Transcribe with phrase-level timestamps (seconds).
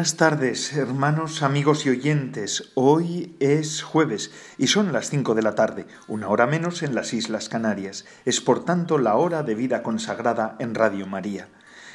[0.00, 2.72] Buenas tardes, hermanos, amigos y oyentes.
[2.74, 7.12] Hoy es jueves y son las cinco de la tarde, una hora menos en las
[7.12, 8.06] Islas Canarias.
[8.24, 11.48] Es por tanto la hora de vida consagrada en Radio María.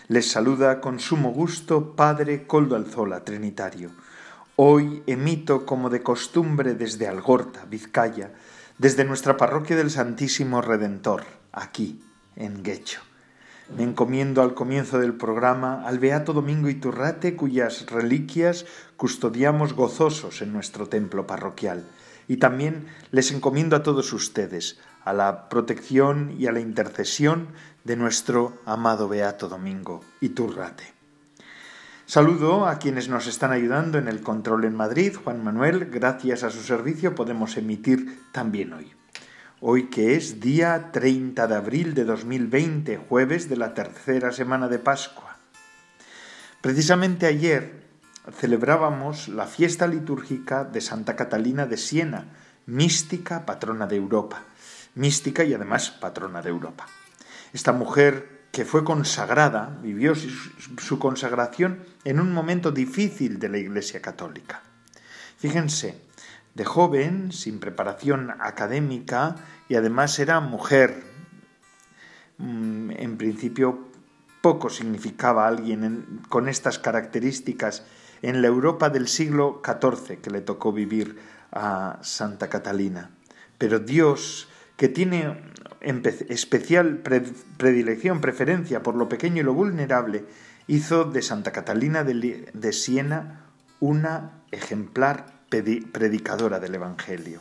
[0.07, 3.89] Les saluda con sumo gusto Padre Coldo Alzola, Trinitario.
[4.55, 8.33] Hoy emito como de costumbre desde Algorta, Vizcaya,
[8.77, 12.03] desde nuestra parroquia del Santísimo Redentor, aquí,
[12.35, 13.04] en Guecho.
[13.73, 20.53] Me encomiendo al comienzo del programa al Beato Domingo Iturrate, cuyas reliquias custodiamos gozosos en
[20.53, 21.83] nuestro templo parroquial.
[22.27, 27.49] Y también les encomiendo a todos ustedes a la protección y a la intercesión
[27.83, 30.93] de nuestro amado Beato Domingo Iturrate.
[32.05, 35.15] Saludo a quienes nos están ayudando en el control en Madrid.
[35.23, 38.93] Juan Manuel, gracias a su servicio podemos emitir también hoy
[39.61, 44.79] hoy que es día 30 de abril de 2020, jueves de la tercera semana de
[44.79, 45.37] Pascua.
[46.61, 47.85] Precisamente ayer
[48.33, 52.33] celebrábamos la fiesta litúrgica de Santa Catalina de Siena,
[52.65, 54.43] mística patrona de Europa,
[54.95, 56.87] mística y además patrona de Europa.
[57.53, 64.01] Esta mujer que fue consagrada, vivió su consagración en un momento difícil de la Iglesia
[64.01, 64.61] Católica.
[65.37, 66.04] Fíjense,
[66.55, 69.35] de joven, sin preparación académica
[69.69, 71.03] y además era mujer.
[72.37, 73.79] Mm, en principio
[74.41, 77.83] poco significaba alguien con estas características
[78.21, 81.19] en la Europa del siglo XIV que le tocó vivir
[81.51, 83.11] a Santa Catalina.
[83.57, 85.41] Pero Dios, que tiene
[85.81, 87.01] especial
[87.57, 90.25] predilección, preferencia por lo pequeño y lo vulnerable,
[90.67, 93.45] hizo de Santa Catalina de Siena
[93.79, 97.39] una ejemplar predicadora del Evangelio.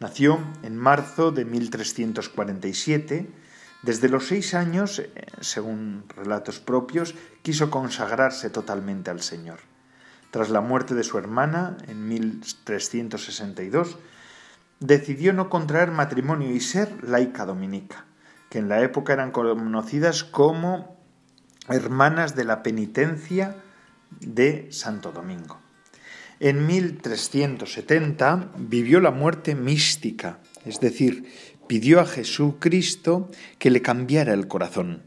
[0.00, 3.30] Nació en marzo de 1347.
[3.82, 9.58] Desde los seis años, eh, según relatos propios, quiso consagrarse totalmente al Señor.
[10.30, 13.98] Tras la muerte de su hermana, en 1362,
[14.78, 18.06] decidió no contraer matrimonio y ser laica dominica,
[18.48, 20.96] que en la época eran conocidas como
[21.68, 23.56] hermanas de la penitencia
[24.20, 25.58] de Santo Domingo.
[26.42, 31.26] En 1370 vivió la muerte mística, es decir,
[31.66, 35.02] pidió a Jesucristo que le cambiara el corazón.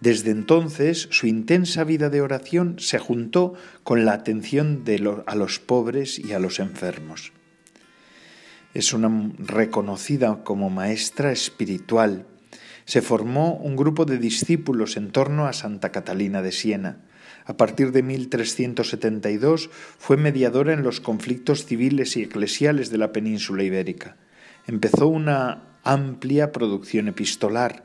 [0.00, 3.54] Desde entonces su intensa vida de oración se juntó
[3.84, 4.82] con la atención
[5.26, 7.32] a los pobres y a los enfermos.
[8.74, 12.26] Es una reconocida como maestra espiritual.
[12.84, 16.98] Se formó un grupo de discípulos en torno a Santa Catalina de Siena
[17.46, 23.62] a partir de 1372 fue mediadora en los conflictos civiles y eclesiales de la península
[23.62, 24.16] ibérica.
[24.66, 27.84] Empezó una amplia producción epistolar.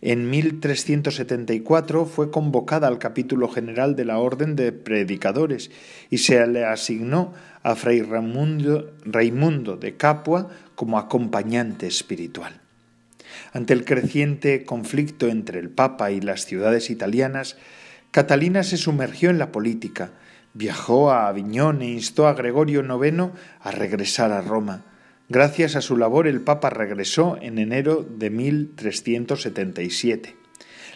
[0.00, 5.70] En 1374 fue convocada al capítulo general de la Orden de Predicadores
[6.10, 7.32] y se le asignó
[7.62, 12.60] a Fray Raimundo, de Capua como acompañante espiritual.
[13.52, 17.56] Ante el creciente conflicto entre el Papa y las ciudades italianas,
[18.12, 20.10] Catalina se sumergió en la política,
[20.52, 24.84] viajó a Aviñón e instó a Gregorio IX a regresar a Roma.
[25.30, 30.36] Gracias a su labor el Papa regresó en enero de 1377.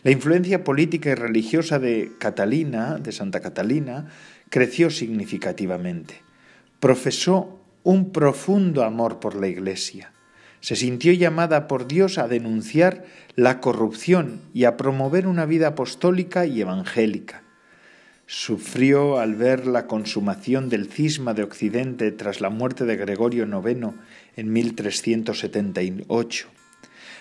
[0.02, 4.08] La influencia política y religiosa de Catalina, de Santa Catalina,
[4.50, 6.20] creció significativamente.
[6.80, 10.12] Profesó un profundo amor por la Iglesia
[10.66, 13.04] se sintió llamada por Dios a denunciar
[13.36, 17.44] la corrupción y a promover una vida apostólica y evangélica.
[18.26, 23.94] Sufrió al ver la consumación del cisma de Occidente tras la muerte de Gregorio IX
[24.34, 26.48] en 1378.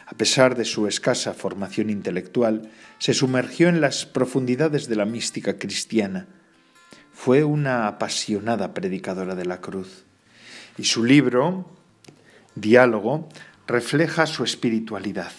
[0.07, 5.59] A pesar de su escasa formación intelectual, se sumergió en las profundidades de la mística
[5.59, 6.25] cristiana.
[7.13, 10.05] Fue una apasionada predicadora de la cruz.
[10.79, 11.74] Y su libro,
[12.55, 13.29] diálogo
[13.67, 15.31] refleja su espiritualidad.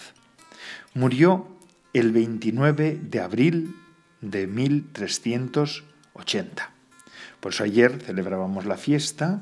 [0.93, 1.47] Murió
[1.93, 3.75] el 29 de abril
[4.21, 6.71] de 1380.
[7.39, 9.41] Por eso ayer celebrábamos la fiesta,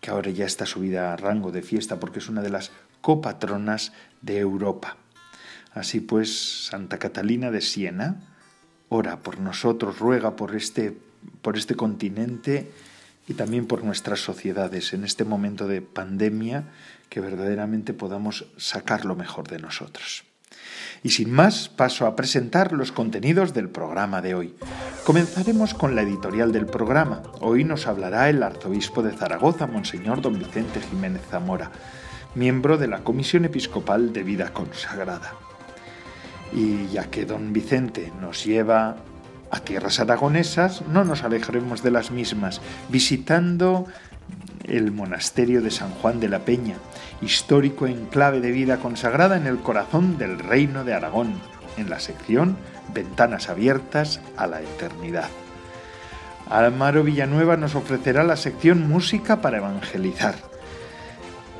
[0.00, 3.92] que ahora ya está subida a rango de fiesta porque es una de las copatronas
[4.20, 4.96] de Europa.
[5.74, 8.20] Así pues, Santa Catalina de Siena,
[8.88, 10.96] ora por nosotros, ruega por este,
[11.40, 12.70] por este continente
[13.28, 16.64] y también por nuestras sociedades en este momento de pandemia,
[17.08, 20.24] que verdaderamente podamos sacar lo mejor de nosotros.
[21.02, 24.54] Y sin más, paso a presentar los contenidos del programa de hoy.
[25.04, 27.22] Comenzaremos con la editorial del programa.
[27.40, 31.72] Hoy nos hablará el arzobispo de Zaragoza, Monseñor don Vicente Jiménez Zamora,
[32.34, 35.34] miembro de la Comisión Episcopal de Vida Consagrada.
[36.52, 38.96] Y ya que don Vicente nos lleva
[39.52, 43.86] a tierras aragonesas, no nos alejaremos de las mismas, visitando
[44.64, 46.76] el monasterio de San Juan de la Peña,
[47.20, 51.34] histórico enclave de vida consagrada en el corazón del Reino de Aragón,
[51.76, 52.56] en la sección
[52.94, 55.28] Ventanas abiertas a la eternidad.
[56.48, 60.34] Almaro Villanueva nos ofrecerá la sección Música para Evangelizar,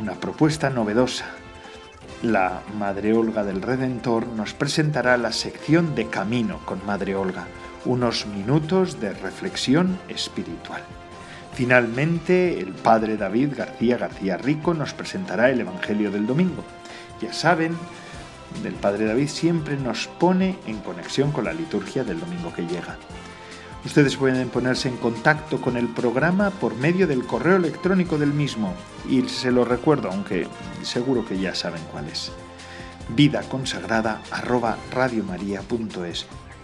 [0.00, 1.26] una propuesta novedosa.
[2.22, 7.46] La Madre Olga del Redentor nos presentará la sección de Camino con Madre Olga,
[7.84, 10.82] unos minutos de reflexión espiritual.
[11.54, 16.64] Finalmente, el padre David García García Rico nos presentará el Evangelio del Domingo.
[17.20, 17.76] Ya saben,
[18.64, 22.96] el padre David siempre nos pone en conexión con la liturgia del domingo que llega.
[23.84, 28.74] Ustedes pueden ponerse en contacto con el programa por medio del correo electrónico del mismo
[29.08, 30.46] y se lo recuerdo, aunque
[30.82, 32.30] seguro que ya saben cuál es.
[33.08, 34.22] Vida consagrada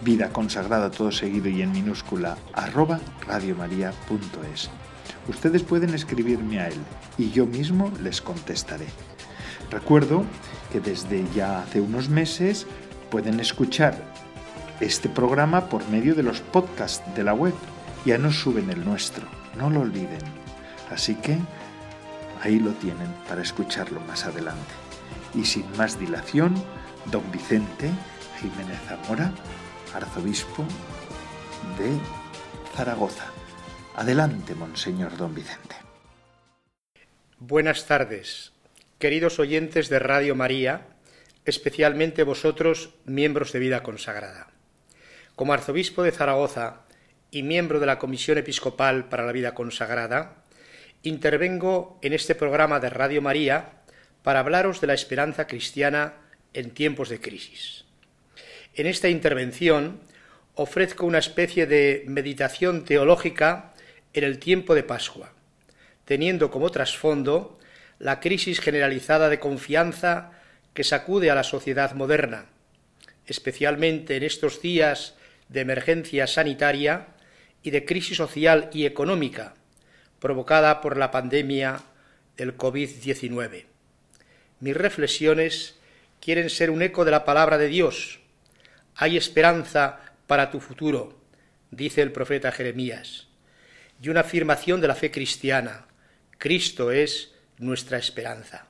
[0.01, 4.69] vida consagrada todo seguido y en minúscula arroba radiomaria.es.
[5.27, 6.79] Ustedes pueden escribirme a él
[7.17, 8.87] y yo mismo les contestaré.
[9.69, 10.23] Recuerdo
[10.71, 12.65] que desde ya hace unos meses
[13.11, 13.95] pueden escuchar
[14.79, 17.53] este programa por medio de los podcasts de la web.
[18.05, 20.21] Ya no suben el nuestro, no lo olviden.
[20.89, 21.37] Así que
[22.41, 24.73] ahí lo tienen para escucharlo más adelante.
[25.35, 26.55] Y sin más dilación,
[27.11, 27.91] don Vicente
[28.39, 29.31] Jiménez Zamora
[29.93, 30.65] arzobispo
[31.77, 31.97] de
[32.75, 33.25] Zaragoza.
[33.95, 35.75] Adelante, Monseñor Don Vicente.
[37.39, 38.53] Buenas tardes,
[38.99, 40.87] queridos oyentes de Radio María,
[41.45, 44.51] especialmente vosotros, miembros de vida consagrada.
[45.35, 46.81] Como arzobispo de Zaragoza
[47.31, 50.43] y miembro de la Comisión Episcopal para la Vida Consagrada,
[51.03, 53.81] intervengo en este programa de Radio María
[54.21, 56.15] para hablaros de la esperanza cristiana
[56.53, 57.88] en tiempos de crisis.
[58.75, 59.99] En esta intervención
[60.55, 63.73] ofrezco una especie de meditación teológica
[64.13, 65.33] en el tiempo de Pascua,
[66.05, 67.59] teniendo como trasfondo
[67.99, 70.31] la crisis generalizada de confianza
[70.73, 72.45] que sacude a la sociedad moderna,
[73.25, 75.15] especialmente en estos días
[75.49, 77.07] de emergencia sanitaria
[77.63, 79.55] y de crisis social y económica
[80.19, 81.81] provocada por la pandemia
[82.37, 83.65] del COVID-19.
[84.59, 85.75] Mis reflexiones
[86.19, 88.18] quieren ser un eco de la palabra de Dios,
[89.01, 91.17] hay esperanza para tu futuro,
[91.71, 93.27] dice el profeta Jeremías,
[94.01, 95.85] y una afirmación de la fe cristiana.
[96.37, 98.67] Cristo es nuestra esperanza.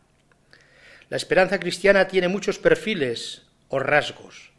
[1.10, 4.52] La esperanza cristiana tiene muchos perfiles o rasgos.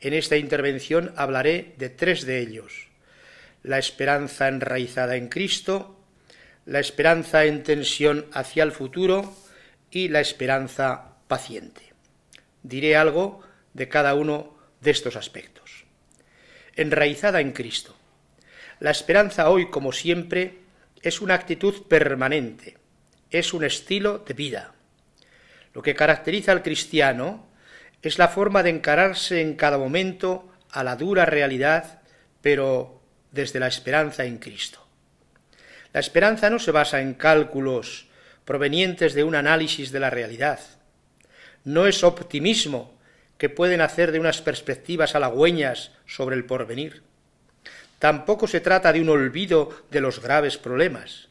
[0.00, 2.88] En esta intervención hablaré de tres de ellos.
[3.62, 5.98] La esperanza enraizada en Cristo,
[6.66, 9.34] la esperanza en tensión hacia el futuro
[9.90, 11.94] y la esperanza paciente.
[12.62, 13.40] Diré algo
[13.72, 15.84] de cada uno de estos aspectos.
[16.74, 17.96] Enraizada en Cristo.
[18.80, 20.58] La esperanza hoy, como siempre,
[21.02, 22.76] es una actitud permanente,
[23.30, 24.74] es un estilo de vida.
[25.72, 27.46] Lo que caracteriza al cristiano
[28.02, 32.02] es la forma de encararse en cada momento a la dura realidad,
[32.42, 34.86] pero desde la esperanza en Cristo.
[35.92, 38.08] La esperanza no se basa en cálculos
[38.44, 40.60] provenientes de un análisis de la realidad.
[41.64, 42.95] No es optimismo
[43.38, 47.02] que pueden hacer de unas perspectivas halagüeñas sobre el porvenir.
[47.98, 51.28] Tampoco se trata de un olvido de los graves problemas.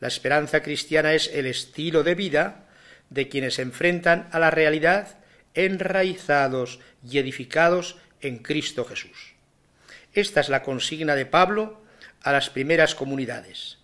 [0.00, 2.66] La esperanza cristiana es el estilo de vida
[3.10, 5.18] de quienes se enfrentan a la realidad
[5.54, 9.34] enraizados y edificados en Cristo Jesús.
[10.12, 11.82] Esta es la consigna de Pablo
[12.22, 13.78] a las primeras comunidades.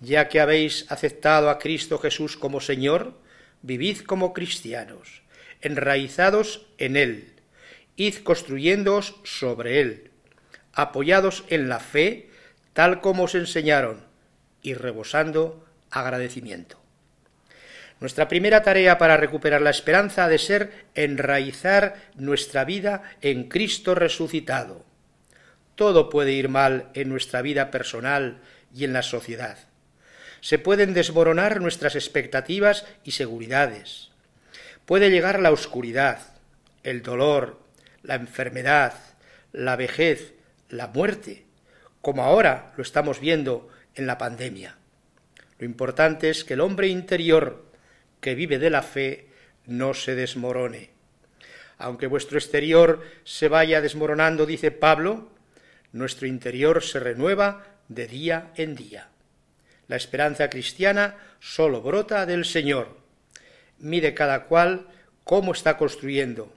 [0.00, 3.18] Ya que habéis aceptado a Cristo Jesús como Señor,
[3.62, 5.22] vivid como cristianos
[5.60, 7.32] enraizados en Él,
[7.96, 10.10] id construyéndoos sobre Él,
[10.72, 12.30] apoyados en la fe,
[12.72, 14.04] tal como os enseñaron,
[14.62, 16.80] y rebosando agradecimiento.
[18.00, 23.96] Nuestra primera tarea para recuperar la esperanza ha de ser enraizar nuestra vida en Cristo
[23.96, 24.84] resucitado.
[25.74, 28.38] Todo puede ir mal en nuestra vida personal
[28.72, 29.58] y en la sociedad.
[30.40, 34.07] Se pueden desmoronar nuestras expectativas y seguridades
[34.88, 36.18] puede llegar la oscuridad,
[36.82, 37.60] el dolor,
[38.02, 38.94] la enfermedad,
[39.52, 40.32] la vejez,
[40.70, 41.44] la muerte,
[42.00, 44.78] como ahora lo estamos viendo en la pandemia.
[45.58, 47.66] Lo importante es que el hombre interior
[48.22, 49.26] que vive de la fe
[49.66, 50.88] no se desmorone.
[51.76, 55.28] Aunque vuestro exterior se vaya desmoronando, dice Pablo,
[55.92, 59.10] nuestro interior se renueva de día en día.
[59.86, 63.06] La esperanza cristiana solo brota del Señor.
[63.78, 64.88] Mire cada cual
[65.24, 66.52] cómo está construyendo,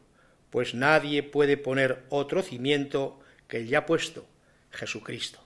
[0.50, 4.26] pues nadie puede poner otro cimiento que el ya puesto,
[4.72, 5.40] Jesucristo.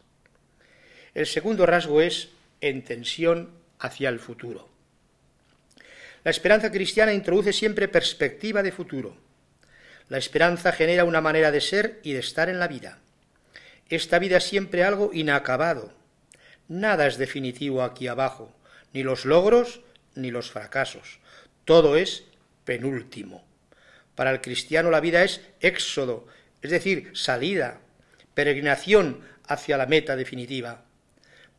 [1.13, 2.29] El segundo rasgo es
[2.61, 4.69] en tensión hacia el futuro.
[6.23, 9.15] La esperanza cristiana introduce siempre perspectiva de futuro.
[10.09, 12.99] La esperanza genera una manera de ser y de estar en la vida.
[13.89, 15.93] Esta vida es siempre algo inacabado.
[16.67, 18.51] Nada es definitivo aquí abajo,
[18.93, 19.81] ni los logros
[20.15, 21.19] ni los fracasos.
[21.65, 22.23] Todo es
[22.63, 23.43] penúltimo.
[24.15, 26.27] Para el cristiano la vida es éxodo,
[26.61, 27.81] es decir, salida,
[28.33, 30.83] peregrinación hacia la meta definitiva.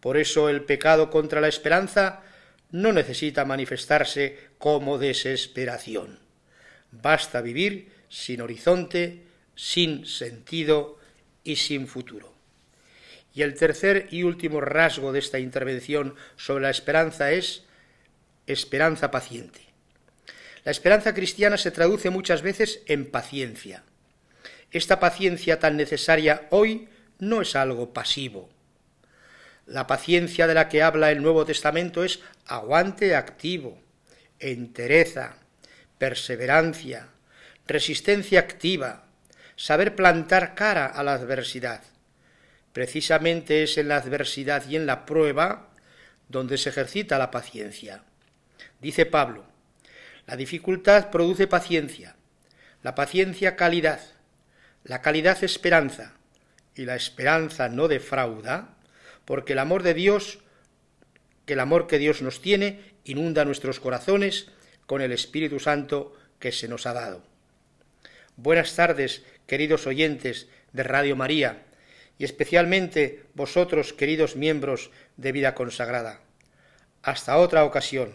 [0.00, 2.22] Por eso el pecado contra la esperanza
[2.70, 6.18] no necesita manifestarse como desesperación.
[6.90, 9.22] Basta vivir sin horizonte,
[9.54, 10.98] sin sentido
[11.44, 12.32] y sin futuro.
[13.34, 17.64] Y el tercer y último rasgo de esta intervención sobre la esperanza es
[18.46, 19.65] esperanza paciente.
[20.66, 23.84] La esperanza cristiana se traduce muchas veces en paciencia.
[24.72, 26.88] Esta paciencia tan necesaria hoy
[27.20, 28.50] no es algo pasivo.
[29.64, 33.80] La paciencia de la que habla el Nuevo Testamento es aguante activo,
[34.40, 35.36] entereza,
[35.98, 37.10] perseverancia,
[37.68, 39.04] resistencia activa,
[39.54, 41.84] saber plantar cara a la adversidad.
[42.72, 45.68] Precisamente es en la adversidad y en la prueba
[46.28, 48.02] donde se ejercita la paciencia.
[48.80, 49.54] Dice Pablo,
[50.26, 52.16] la dificultad produce paciencia,
[52.82, 54.00] la paciencia calidad,
[54.84, 56.14] la calidad esperanza,
[56.74, 58.76] y la esperanza no defrauda,
[59.24, 60.40] porque el amor de Dios,
[61.46, 64.48] que el amor que Dios nos tiene, inunda nuestros corazones
[64.84, 67.24] con el Espíritu Santo que se nos ha dado.
[68.36, 71.62] Buenas tardes, queridos oyentes de Radio María,
[72.18, 76.20] y especialmente vosotros, queridos miembros de Vida Consagrada.
[77.02, 78.12] Hasta otra ocasión.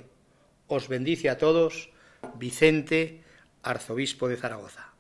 [0.68, 1.91] Os bendice a todos
[2.38, 3.22] Vicente,
[3.64, 4.92] arzobispo de Zaragoza.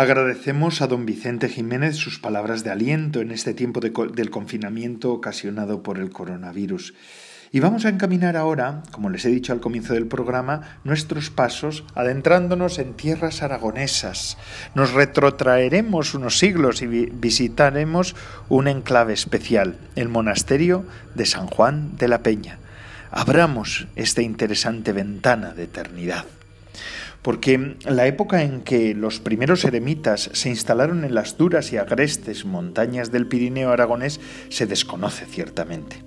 [0.00, 5.82] Agradecemos a don Vicente Jiménez sus palabras de aliento en este tiempo del confinamiento ocasionado
[5.82, 6.94] por el coronavirus.
[7.50, 11.84] Y vamos a encaminar ahora, como les he dicho al comienzo del programa, nuestros pasos
[11.94, 14.36] adentrándonos en tierras aragonesas.
[14.74, 18.14] Nos retrotraeremos unos siglos y visitaremos
[18.50, 22.58] un enclave especial, el monasterio de San Juan de la Peña.
[23.10, 26.26] Abramos esta interesante ventana de eternidad
[27.22, 32.44] porque la época en que los primeros eremitas se instalaron en las duras y agrestes
[32.44, 36.04] montañas del Pirineo aragonés se desconoce ciertamente.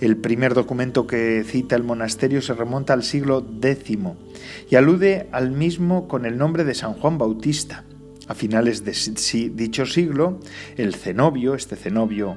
[0.00, 3.98] El primer documento que cita el monasterio se remonta al siglo X
[4.70, 7.84] y alude al mismo con el nombre de San Juan Bautista.
[8.26, 10.38] A finales de dicho siglo,
[10.76, 12.36] el cenobio, este cenobio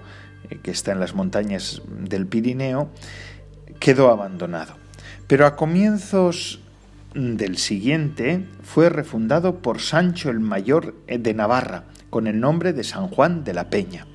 [0.50, 2.90] eh, que está en las montañas del Pirineo,
[3.80, 4.76] quedó abandonado.
[5.28, 6.62] Pero a comienzos
[7.14, 13.08] del siguiente fue refundado por Sancho el Mayor de Navarra, con el nombre de San
[13.08, 14.08] Juan de la Peña.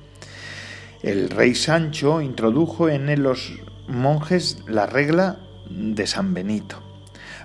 [1.03, 3.53] El rey Sancho introdujo en él los
[3.87, 5.37] monjes la regla
[5.69, 6.81] de San Benito.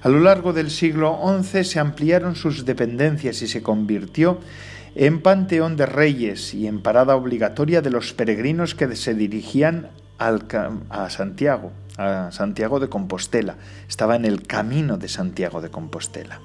[0.03, 4.41] A lo largo del siglo XI se ampliaron sus dependencias y se convirtió
[4.95, 11.09] en panteón de reyes y en parada obligatoria de los peregrinos que se dirigían a
[11.11, 13.57] Santiago, a Santiago de Compostela.
[13.89, 16.41] Estaba en el camino de Santiago de Compostela.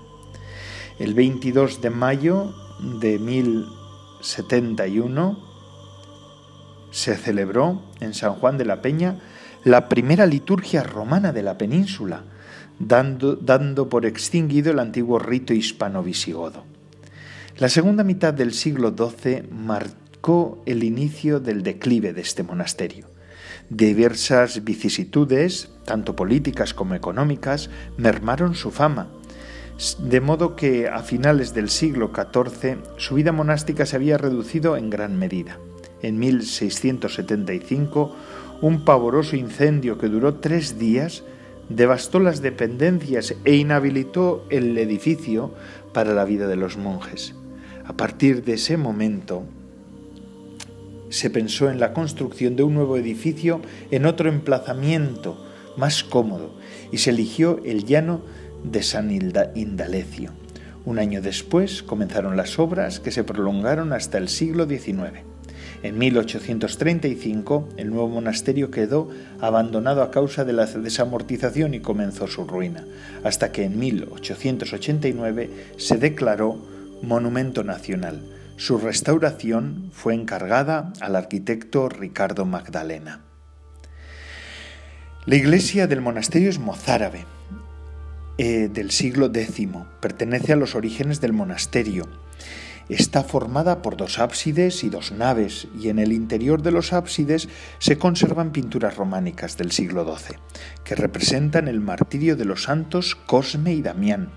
[0.99, 2.53] El 22 de mayo
[2.99, 5.56] de 1071
[6.91, 9.19] se celebró en San Juan de la Peña
[9.63, 12.23] la primera liturgia romana de la península,
[12.79, 16.63] dando, dando por extinguido el antiguo rito hispano-visigodo.
[17.57, 23.07] La segunda mitad del siglo XII marcó el inicio del declive de este monasterio.
[23.69, 29.09] Diversas vicisitudes, tanto políticas como económicas, mermaron su fama,
[29.99, 34.89] de modo que a finales del siglo XIV su vida monástica se había reducido en
[34.89, 35.57] gran medida.
[36.07, 38.15] En 1675,
[38.61, 41.25] un pavoroso incendio que duró tres días
[41.67, 45.53] devastó las dependencias e inhabilitó el edificio
[45.93, 47.35] para la vida de los monjes.
[47.83, 49.43] A partir de ese momento
[51.09, 53.59] se pensó en la construcción de un nuevo edificio
[53.91, 55.45] en otro emplazamiento
[55.75, 56.57] más cómodo
[56.89, 58.21] y se eligió el llano
[58.63, 60.31] de San Indalecio.
[60.85, 65.35] Un año después comenzaron las obras que se prolongaron hasta el siglo XIX.
[65.83, 72.45] En 1835 el nuevo monasterio quedó abandonado a causa de la desamortización y comenzó su
[72.45, 72.83] ruina,
[73.23, 76.57] hasta que en 1889 se declaró
[77.03, 78.21] monumento nacional.
[78.55, 83.21] Su restauración fue encargada al arquitecto Ricardo Magdalena.
[85.27, 87.25] La iglesia del monasterio es mozárabe,
[88.39, 89.67] eh, del siglo X,
[89.99, 92.05] pertenece a los orígenes del monasterio
[92.89, 97.49] Está formada por dos ábsides y dos naves, y en el interior de los ábsides
[97.79, 100.37] se conservan pinturas románicas del siglo XII,
[100.85, 104.31] que representan el martirio de los santos Cosme y Damián,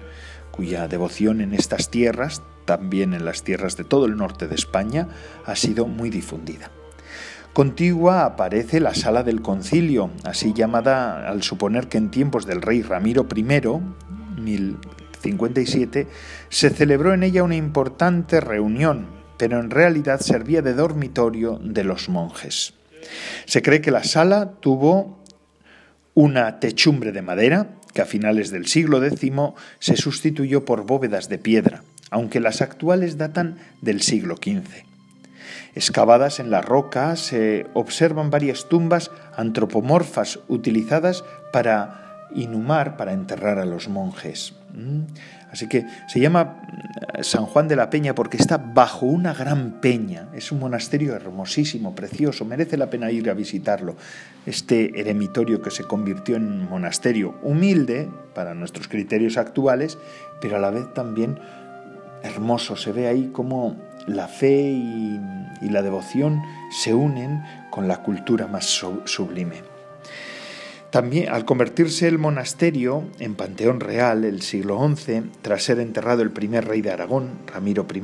[0.50, 5.08] cuya devoción en estas tierras, también en las tierras de todo el norte de España,
[5.46, 6.72] ha sido muy difundida.
[7.52, 12.82] Contigua aparece la sala del concilio, así llamada al suponer que en tiempos del rey
[12.82, 14.76] Ramiro I,
[15.22, 16.06] 57,
[16.48, 22.08] se celebró en ella una importante reunión, pero en realidad servía de dormitorio de los
[22.08, 22.74] monjes.
[23.46, 25.22] Se cree que la sala tuvo
[26.14, 29.32] una techumbre de madera, que a finales del siglo X
[29.78, 34.84] se sustituyó por bóvedas de piedra, aunque las actuales datan del siglo XV.
[35.74, 41.99] Excavadas en la roca se observan varias tumbas antropomorfas utilizadas para
[42.34, 44.54] inhumar, para enterrar a los monjes.
[45.50, 46.62] Así que se llama
[47.14, 50.28] eh, San Juan de la Peña porque está bajo una gran peña.
[50.32, 53.96] Es un monasterio hermosísimo, precioso, merece la pena ir a visitarlo.
[54.46, 59.98] Este eremitorio que se convirtió en monasterio humilde para nuestros criterios actuales,
[60.40, 61.38] pero a la vez también
[62.22, 62.76] hermoso.
[62.76, 65.20] Se ve ahí cómo la fe y,
[65.62, 66.40] y la devoción
[66.70, 68.66] se unen con la cultura más
[69.04, 69.69] sublime.
[70.90, 76.32] También, al convertirse el monasterio en panteón real el siglo XI, tras ser enterrado el
[76.32, 78.02] primer rey de Aragón, Ramiro I,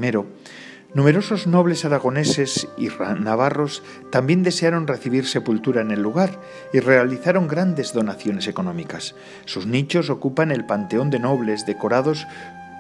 [0.95, 2.89] numerosos nobles aragoneses y
[3.21, 6.41] navarros también desearon recibir sepultura en el lugar
[6.73, 9.17] y realizaron grandes donaciones económicas.
[9.47, 12.27] Sus nichos ocupan el panteón de nobles decorados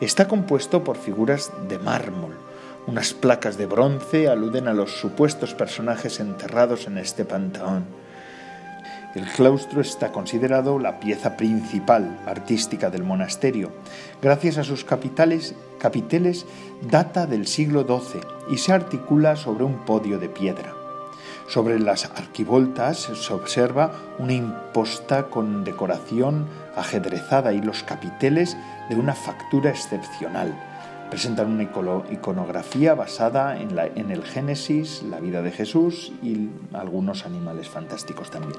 [0.00, 2.32] está compuesto por figuras de mármol.
[2.86, 7.84] Unas placas de bronce aluden a los supuestos personajes enterrados en este panteón.
[9.14, 13.70] El claustro está considerado la pieza principal artística del monasterio.
[14.20, 15.54] Gracias a sus capiteles
[16.90, 20.74] data del siglo XII y se articula sobre un podio de piedra.
[21.46, 28.56] Sobre las arquivoltas se observa una imposta con decoración ajedrezada y los capiteles
[28.88, 30.52] de una factura excepcional.
[31.10, 31.62] Presentan una
[32.10, 38.58] iconografía basada en el Génesis, la vida de Jesús y algunos animales fantásticos también.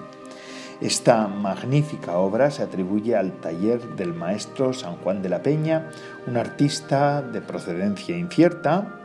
[0.81, 5.89] Esta magnífica obra se atribuye al taller del maestro San Juan de la Peña,
[6.27, 8.99] un artista de procedencia incierta,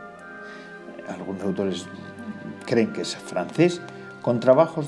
[1.07, 1.85] algunos autores
[2.65, 3.81] creen que es francés,
[4.21, 4.87] con trabajos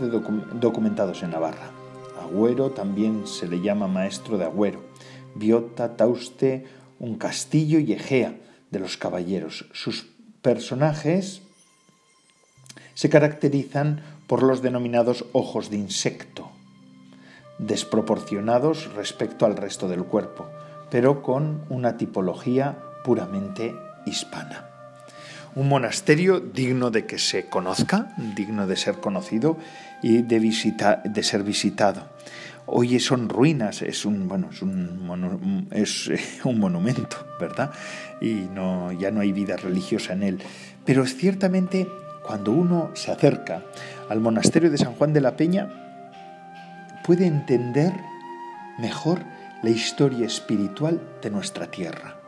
[0.59, 1.71] documentados en Navarra.
[2.21, 4.83] Agüero también se le llama maestro de Agüero.
[5.35, 6.65] Biota, Tauste,
[6.99, 8.35] un castillo y Egea
[8.71, 9.65] de los caballeros.
[9.73, 10.05] Sus
[10.41, 11.41] personajes
[12.93, 16.51] se caracterizan por los denominados ojos de insecto,
[17.57, 20.47] desproporcionados respecto al resto del cuerpo,
[20.89, 24.69] pero con una tipología puramente hispana.
[25.55, 29.57] Un monasterio digno de que se conozca, digno de ser conocido
[30.01, 30.39] y de,
[31.05, 32.07] de ser visitado.
[32.65, 36.09] Hoy son ruinas, es un, bueno, es un, es
[36.43, 37.71] un monumento, ¿verdad?
[38.19, 40.39] Y no, ya no hay vida religiosa en él.
[40.85, 41.87] Pero ciertamente
[42.23, 43.63] cuando uno se acerca
[44.09, 45.82] al monasterio de San Juan de la Peña,
[47.05, 47.93] puede entender
[48.77, 49.19] mejor
[49.61, 52.19] la historia espiritual de nuestra tierra.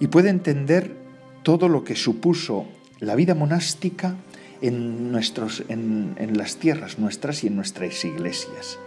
[0.00, 0.94] y puede entender
[1.42, 2.66] todo lo que supuso
[3.00, 4.14] la vida monástica
[4.60, 8.78] en, nuestros, en, las tierras nuestras y en nuestras iglesias.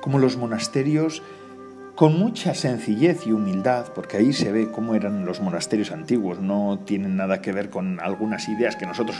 [0.00, 1.22] Como los monasterios
[1.94, 6.80] con mucha sencillez y humildad, porque ahí se ve cómo eran los monasterios antiguos, no
[6.84, 9.16] tienen nada que ver con algunas ideas que nosotros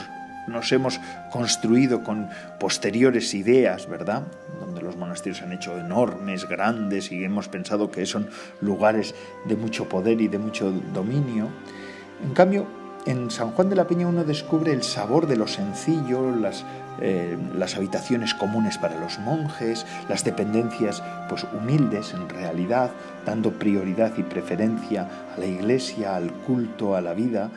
[0.47, 0.99] nos hemos
[1.31, 2.29] construido con
[2.59, 4.23] posteriores ideas, ¿verdad?
[4.59, 8.29] Donde los monasterios han hecho enormes, grandes y hemos pensado que son
[8.61, 9.13] lugares
[9.45, 11.49] de mucho poder y de mucho dominio.
[12.23, 12.65] En cambio,
[13.07, 16.65] en San Juan de la Peña uno descubre el sabor de lo sencillo, las,
[16.99, 22.91] eh, las habitaciones comunes para los monjes, las dependencias pues humildes en realidad,
[23.25, 27.49] dando prioridad y preferencia a la iglesia, al culto, a la vida,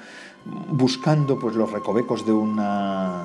[0.44, 3.24] buscando pues los recovecos de una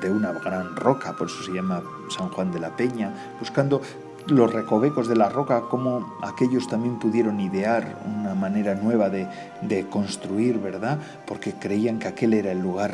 [0.00, 3.80] de una gran roca, por eso se llama San Juan de la Peña, buscando
[4.26, 10.58] los recovecos de la roca, como aquellos también pudieron idear una manera nueva de, construir,
[10.58, 10.98] ¿verdad?
[11.26, 12.92] Porque creían que aquel era el lugar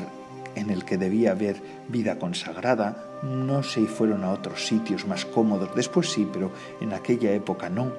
[0.54, 1.56] en el que debía haber
[1.88, 3.04] vida consagrada.
[3.22, 7.92] No se fueron a otros sitios más cómodos, después sí, pero en aquella época no.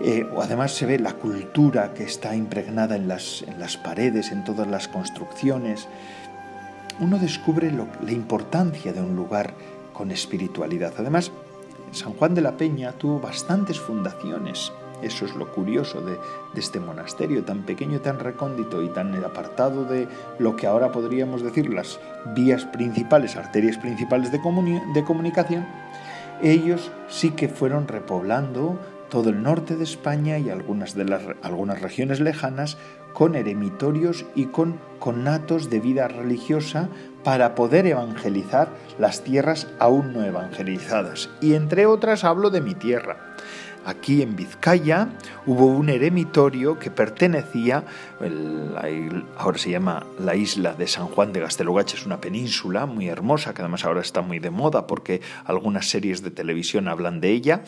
[0.00, 4.88] Eh, además se ve la cultura que está impregnada en las paredes, en todas las
[4.88, 5.88] construcciones.
[7.00, 9.54] Uno descubre la importancia de un lugar
[9.92, 10.92] con espiritualidad.
[10.98, 11.32] Además,
[11.94, 14.72] San Juan de la Peña tuvo bastantes fundaciones.
[15.00, 16.18] Eso es lo curioso de,
[16.54, 21.72] este monasterio tan pequeño, tan recóndito y tan apartado de lo que ahora podríamos decir
[21.72, 22.00] las
[22.34, 24.40] vías principales, arterias principales de,
[25.04, 25.66] comunicación.
[26.42, 28.78] Ellos sí que fueron repoblando
[29.08, 32.76] todo el norte de España y algunas, de las, algunas regiones lejanas
[33.12, 36.88] con eremitorios y con conatos de vida religiosa
[37.24, 41.30] para poder evangelizar las tierras aún no evangelizadas.
[41.40, 43.34] Y entre otras hablo de mi tierra.
[43.86, 45.10] Aquí en Vizcaya
[45.44, 47.84] hubo un eremitorio que pertenecía,
[49.36, 53.52] ahora se llama la isla de San Juan de Gastelugache, es una península muy hermosa
[53.52, 57.62] que además ahora está muy de moda porque algunas series de televisión hablan de ella,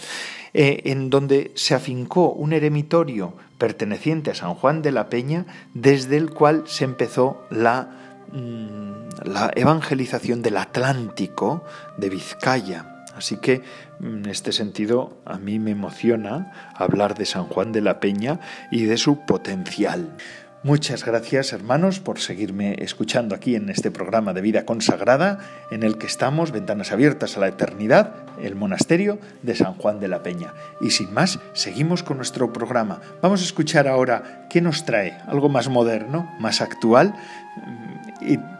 [0.54, 6.16] eh, en donde se afincó un eremitorio perteneciente a San Juan de la Peña, desde
[6.16, 11.64] el cual se empezó la, la evangelización del Atlántico
[11.96, 13.04] de Vizcaya.
[13.16, 13.62] Así que
[14.00, 18.84] en este sentido a mí me emociona hablar de San Juan de la Peña y
[18.84, 20.16] de su potencial.
[20.62, 25.38] Muchas gracias hermanos por seguirme escuchando aquí en este programa de vida consagrada
[25.70, 30.08] en el que estamos, ventanas abiertas a la eternidad, el monasterio de San Juan de
[30.08, 30.54] la Peña.
[30.80, 33.00] Y sin más, seguimos con nuestro programa.
[33.22, 37.14] Vamos a escuchar ahora qué nos trae, algo más moderno, más actual,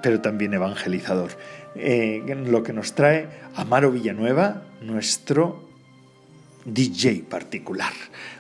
[0.03, 1.31] pero también evangelizador.
[1.75, 5.69] Eh, lo que nos trae Amaro Villanueva, nuestro
[6.65, 7.93] DJ particular.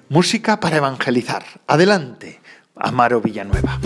[0.08, 1.44] Música para evangelizar.
[1.66, 2.40] Adelante,
[2.76, 3.78] Amaro Villanueva.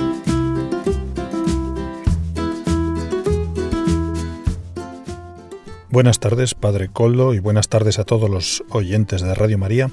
[5.88, 9.90] Buenas tardes, Padre Coldo, y buenas tardes a todos los oyentes de Radio María.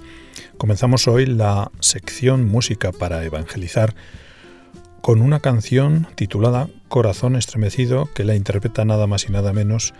[0.57, 3.95] Comenzamos hoy la sección Música para Evangelizar
[5.01, 9.93] con una canción titulada Corazón estremecido que la interpreta nada más y nada menos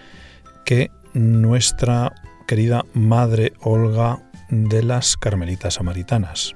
[0.66, 2.14] que nuestra
[2.48, 6.56] querida Madre Olga de las Carmelitas Samaritanas.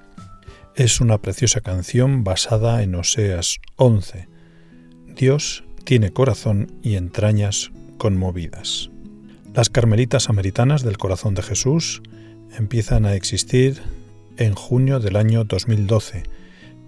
[0.76, 4.28] Es una preciosa canción basada en Oseas 11.
[5.16, 8.90] Dios tiene corazón y entrañas conmovidas.
[9.54, 12.02] Las Carmelitas Samaritanas del Corazón de Jesús
[12.58, 13.82] empiezan a existir
[14.38, 16.24] en junio del año 2012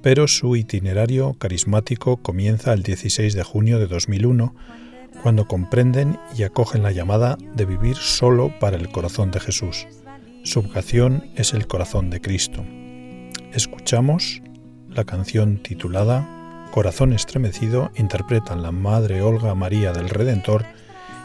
[0.03, 4.53] pero su itinerario carismático comienza el 16 de junio de 2001,
[5.23, 9.87] cuando comprenden y acogen la llamada de vivir solo para el corazón de Jesús.
[10.43, 12.65] Su vocación es el corazón de Cristo.
[13.53, 14.41] Escuchamos
[14.89, 20.65] la canción titulada Corazón estremecido, interpretan la Madre Olga María del Redentor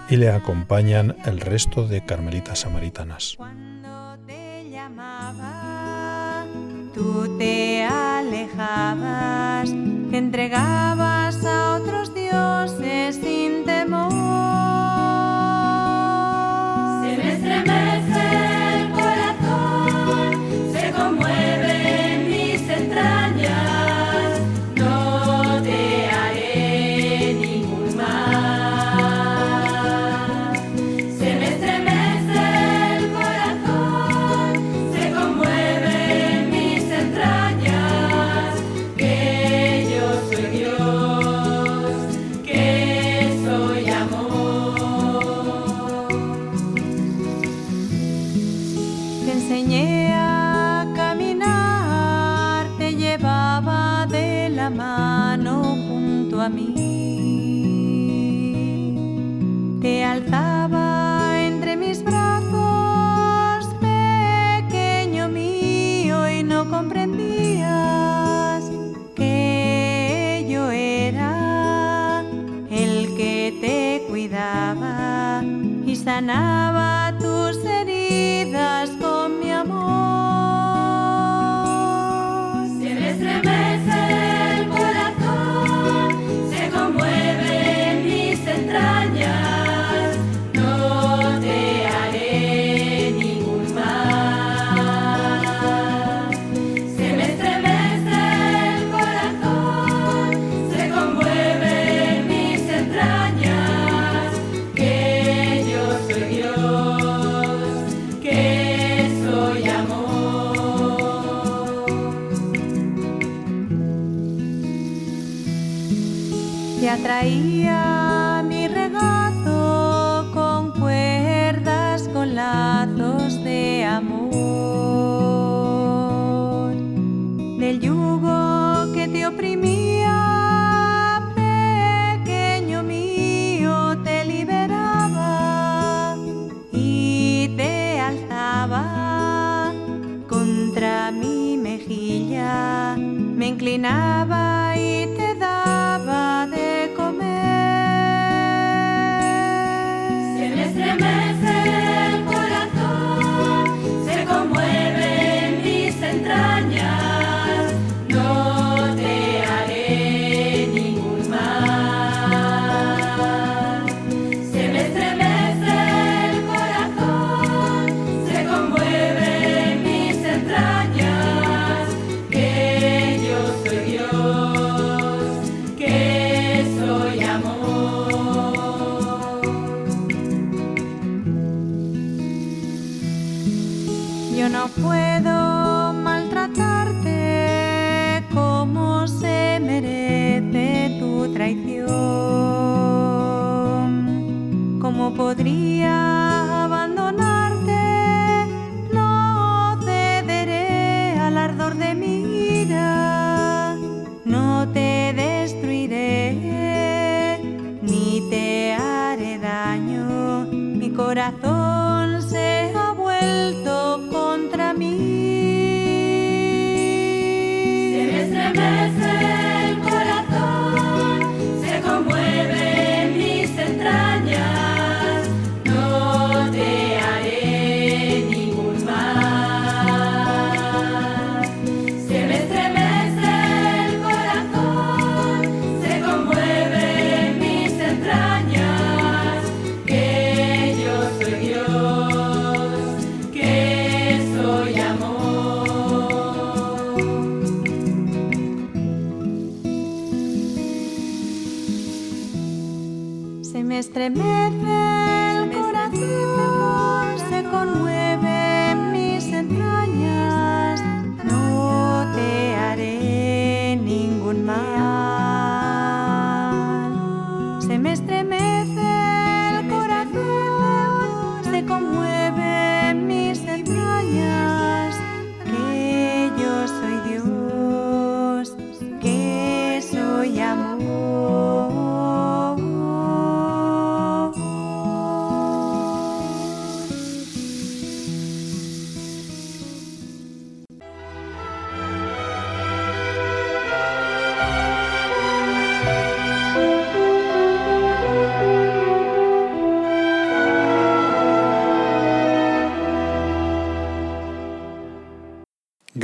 [0.08, 3.36] y le acompañan el resto de carmelitas samaritanas.
[6.94, 7.84] tú te
[10.10, 13.47] te entregabas a otros dioses sin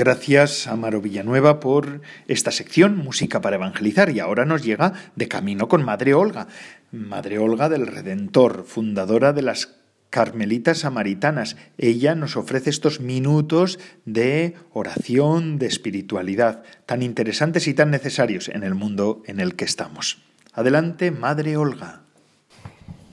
[0.04, 4.10] Gracias, Amaro Villanueva, por esta sección Música para Evangelizar.
[4.10, 6.46] Y ahora nos llega de camino con Madre Olga,
[6.92, 9.76] Madre Olga del Redentor, fundadora de las
[10.10, 11.56] Carmelitas Samaritanas.
[11.78, 18.62] Ella nos ofrece estos minutos de oración, de espiritualidad, tan interesantes y tan necesarios en
[18.62, 20.22] el mundo en el que estamos.
[20.52, 22.02] Adelante, Madre Olga.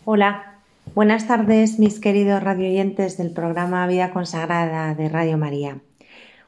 [0.03, 0.59] Hola,
[0.93, 5.79] buenas tardes mis queridos radioyentes del programa Vida Consagrada de Radio María.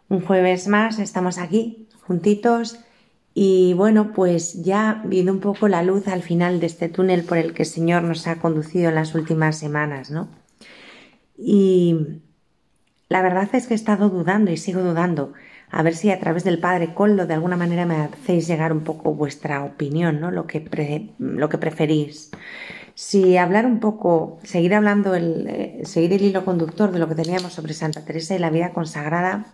[0.10, 2.80] Un jueves más estamos aquí juntitos
[3.34, 7.38] y bueno, pues ya viendo un poco la luz al final de este túnel por
[7.38, 10.30] el que el Señor nos ha conducido en las últimas semanas, ¿no?
[11.38, 12.22] Y
[13.10, 15.34] la verdad es que he estado dudando y sigo dudando
[15.72, 18.82] a ver si a través del Padre Coldo de alguna manera me hacéis llegar un
[18.84, 20.30] poco vuestra opinión, ¿no?
[20.30, 22.30] Lo que, lo que preferís.
[22.94, 27.16] Si hablar un poco, seguir hablando, el, eh, seguir el hilo conductor de lo que
[27.16, 29.48] teníamos sobre Santa Teresa y la vida consagrada,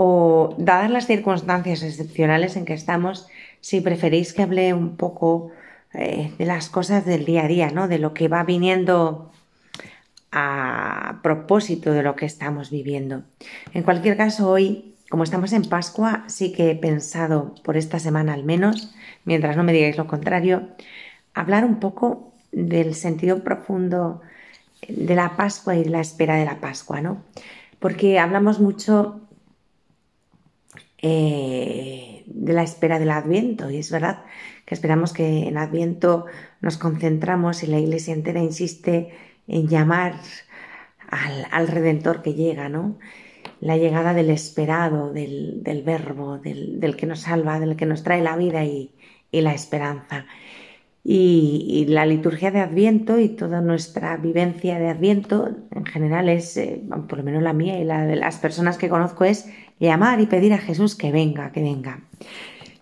[0.00, 3.26] o dadas las circunstancias excepcionales en que estamos,
[3.60, 5.50] si preferís que hable un poco
[5.92, 7.88] eh, de las cosas del día a día, ¿no?
[7.88, 9.32] De lo que va viniendo
[10.30, 13.24] a propósito de lo que estamos viviendo.
[13.74, 18.34] En cualquier caso, hoy, como estamos en Pascua, sí que he pensado, por esta semana
[18.34, 20.68] al menos, mientras no me digáis lo contrario,
[21.34, 24.20] hablar un poco del sentido profundo
[24.86, 27.24] de la Pascua y de la espera de la Pascua, ¿no?
[27.80, 29.22] Porque hablamos mucho
[31.00, 34.24] eh, de la espera del Adviento y es verdad
[34.64, 36.26] que esperamos que en Adviento
[36.60, 39.10] nos concentramos y la Iglesia entera insiste
[39.46, 40.14] en llamar
[41.08, 42.98] al, Redentor que llega, ¿no?
[43.60, 48.36] La llegada del esperado, del, verbo, del, que nos salva, del que nos trae la
[48.36, 48.92] vida y,
[49.32, 50.26] la esperanza.
[51.02, 56.82] Y, la liturgia de Adviento y toda nuestra vivencia de Adviento en general es, eh,
[57.08, 60.26] por lo menos la mía y la de las personas que conozco, es llamar y
[60.26, 62.02] pedir a Jesús que venga, que venga.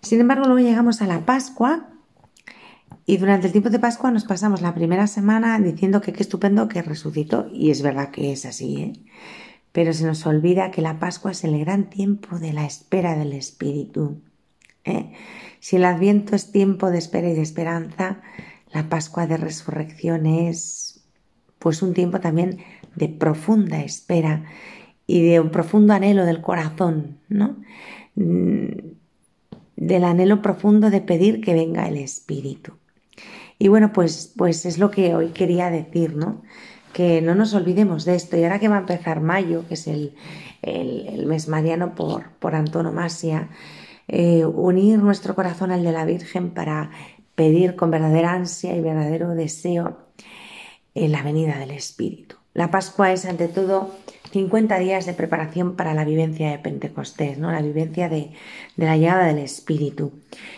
[0.02, 1.88] Sin embargo, luego llegamos a la Pascua
[3.04, 6.68] y durante el tiempo de Pascua nos pasamos la primera semana diciendo que qué estupendo
[6.68, 7.48] que resucitó.
[7.52, 8.92] Y es verdad que es así, ¿eh?
[9.72, 13.32] Pero se nos olvida que la Pascua es el gran tiempo de la espera del
[13.34, 14.22] Espíritu.
[14.84, 15.12] ¿eh?
[15.60, 18.22] Si el Adviento es tiempo de espera y de esperanza,
[18.72, 21.04] la Pascua de Resurrección es
[21.58, 22.58] pues un tiempo también
[22.94, 24.44] de profunda espera
[25.06, 27.56] y de un profundo anhelo del corazón, ¿no?
[28.16, 28.96] Mm,
[29.76, 32.72] del anhelo profundo de pedir que venga el Espíritu.
[33.58, 36.42] Y bueno, pues, pues es lo que hoy quería decir, ¿no?
[36.92, 38.36] Que no nos olvidemos de esto.
[38.36, 40.14] Y ahora que va a empezar mayo, que es el,
[41.26, 43.50] mes mariano por, por antonomasia,
[44.08, 46.90] eh, unir nuestro corazón al de la Virgen para
[47.34, 49.98] pedir con verdadera ansia y verdadero deseo
[50.94, 52.36] en la venida del Espíritu.
[52.54, 53.90] La Pascua es ante todo
[54.36, 57.50] 50 días de preparación para la vivencia de Pentecostés, ¿no?
[57.50, 58.32] la vivencia de,
[58.76, 60.12] la llegada del Espíritu.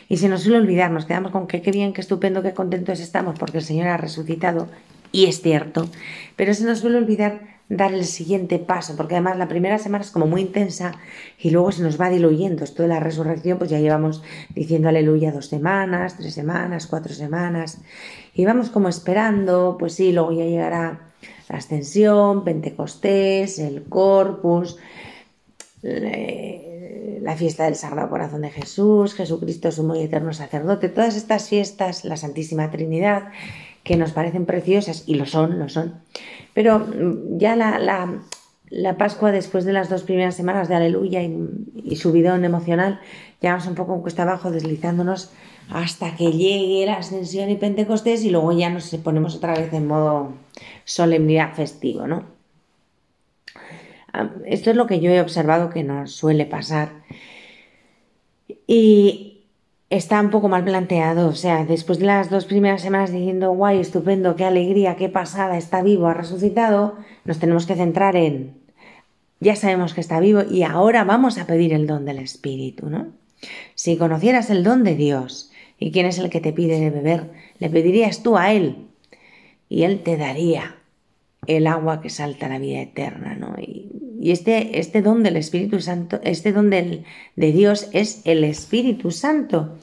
[0.08, 2.98] Y se nos suele olvidar, nos quedamos con que qué bien, qué estupendo, qué contentos
[2.98, 4.66] estamos porque el Señor ha resucitado,
[5.12, 5.88] y es cierto,
[6.34, 10.10] pero se nos suele olvidar dar el siguiente paso, porque además la primera semana es
[10.10, 10.96] como muy intensa
[11.38, 12.64] y luego se nos va diluyendo.
[12.64, 14.24] Esto de la resurrección, pues ya llevamos
[14.56, 17.78] diciendo aleluya dos semanas, tres semanas, cuatro semanas,
[18.34, 21.07] y vamos como esperando, pues sí, luego ya llegará
[21.48, 24.76] la ascensión, Pentecostés, el Corpus,
[25.82, 32.04] la fiesta del Sagrado Corazón de Jesús, Jesucristo sumo y eterno sacerdote, todas estas fiestas,
[32.04, 33.30] la Santísima Trinidad,
[33.84, 35.94] que nos parecen preciosas, y lo son, lo son,
[36.52, 37.78] pero mm, ya la,
[38.68, 41.34] la, Pascua después de las dos primeras semanas de Aleluya y,
[41.74, 43.00] y subidón emocional,
[43.40, 45.30] ya vamos un poco en cuesta abajo deslizándonos
[45.70, 49.86] hasta que llegue la ascensión y Pentecostés y luego ya nos ponemos otra vez en
[49.86, 50.32] modo
[50.84, 52.24] solemnidad festivo, ¿no?
[54.12, 56.90] Ah, esto es lo que yo he observado que nos suele pasar.
[58.66, 59.42] Y
[59.90, 63.78] está un poco mal planteado, o sea, después de las dos primeras semanas diciendo, guay,
[63.80, 68.54] estupendo, qué alegría, qué pasada, está vivo, ha resucitado, nos tenemos que centrar en,
[69.40, 73.08] ya sabemos que está vivo y ahora vamos a pedir el don del Espíritu, ¿no?
[73.74, 77.30] Si conocieras el don de Dios y quién es el que te pide de beber,
[77.58, 78.86] le pedirías tú a Él
[79.68, 80.76] y Él te daría
[81.46, 83.54] el agua que salta a la vida eterna, ¿no?
[83.58, 83.88] Y,
[84.30, 87.04] este, este don del Espíritu Santo, este don de
[87.36, 89.78] Dios es el Espíritu Santo.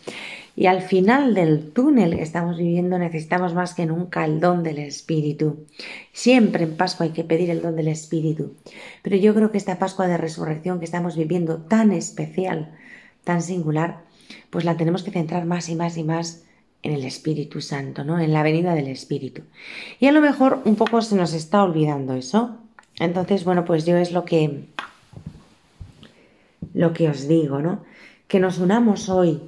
[0.57, 4.77] Y al final del túnel que estamos viviendo necesitamos más que nunca el don del
[4.77, 5.65] Espíritu.
[6.13, 8.53] Siempre en Pascua hay que pedir el don del Espíritu.
[9.01, 12.71] Pero yo creo que esta Pascua de Resurrección que estamos viviendo tan especial,
[13.25, 14.04] tan singular,
[14.49, 16.43] pues la tenemos que centrar más y más y más
[16.83, 18.19] en el Espíritu Santo, ¿no?
[18.19, 19.41] En la venida del Espíritu.
[19.99, 22.57] Y a lo mejor un poco se nos está olvidando eso.
[22.99, 24.67] Entonces, bueno, pues yo es lo que
[26.75, 27.83] lo que os digo, ¿no?
[28.27, 29.41] Que nos unamos hoy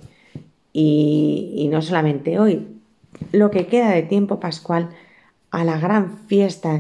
[0.74, 2.68] y, no solamente hoy,
[3.32, 4.90] lo que queda de tiempo pascual
[5.52, 6.80] a la gran fiesta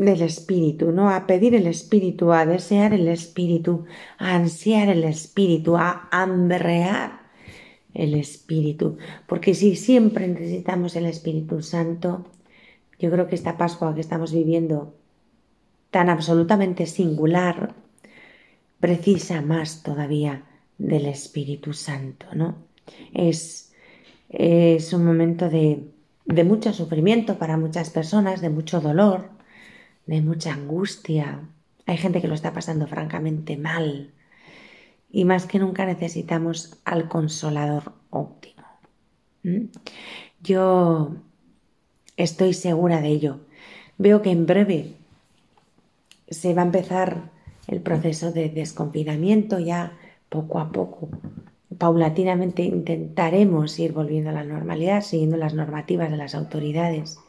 [0.00, 1.10] del, Espíritu, ¿no?
[1.10, 3.84] A pedir el Espíritu, a desear el Espíritu,
[4.18, 7.20] a ansiar el Espíritu, a hambrear
[7.94, 12.24] el Espíritu, porque si siempre necesitamos el Espíritu Santo,
[12.98, 14.94] yo creo que esta Pascua que estamos viviendo,
[15.90, 17.74] tan absolutamente singular,
[18.78, 20.44] precisa más todavía
[20.78, 22.56] del Espíritu Santo, ¿no?
[23.12, 23.72] Es,
[24.28, 25.84] es un momento de,
[26.24, 29.39] de mucho sufrimiento para muchas personas, de mucho dolor,
[30.10, 31.40] de mucha angustia.
[31.86, 34.10] Hay gente que lo está pasando francamente mal.
[35.08, 38.64] Y más que nunca necesitamos al consolador óptimo.
[39.44, 39.66] ¿Mm?
[40.42, 41.14] Yo
[42.16, 43.40] estoy segura de ello.
[43.98, 44.96] Veo que en breve
[46.28, 47.30] se va a empezar
[47.68, 49.96] el proceso de desconfinamiento ya
[50.28, 51.08] poco a poco.
[51.78, 57.20] Paulatinamente intentaremos ir volviendo a la normalidad siguiendo las normativas de las autoridades.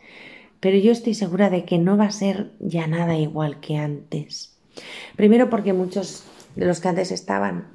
[0.62, 4.56] Pero yo estoy segura de que no va a ser ya nada igual que antes.
[5.18, 6.24] Primero porque muchos
[6.56, 7.68] de los que antes estaban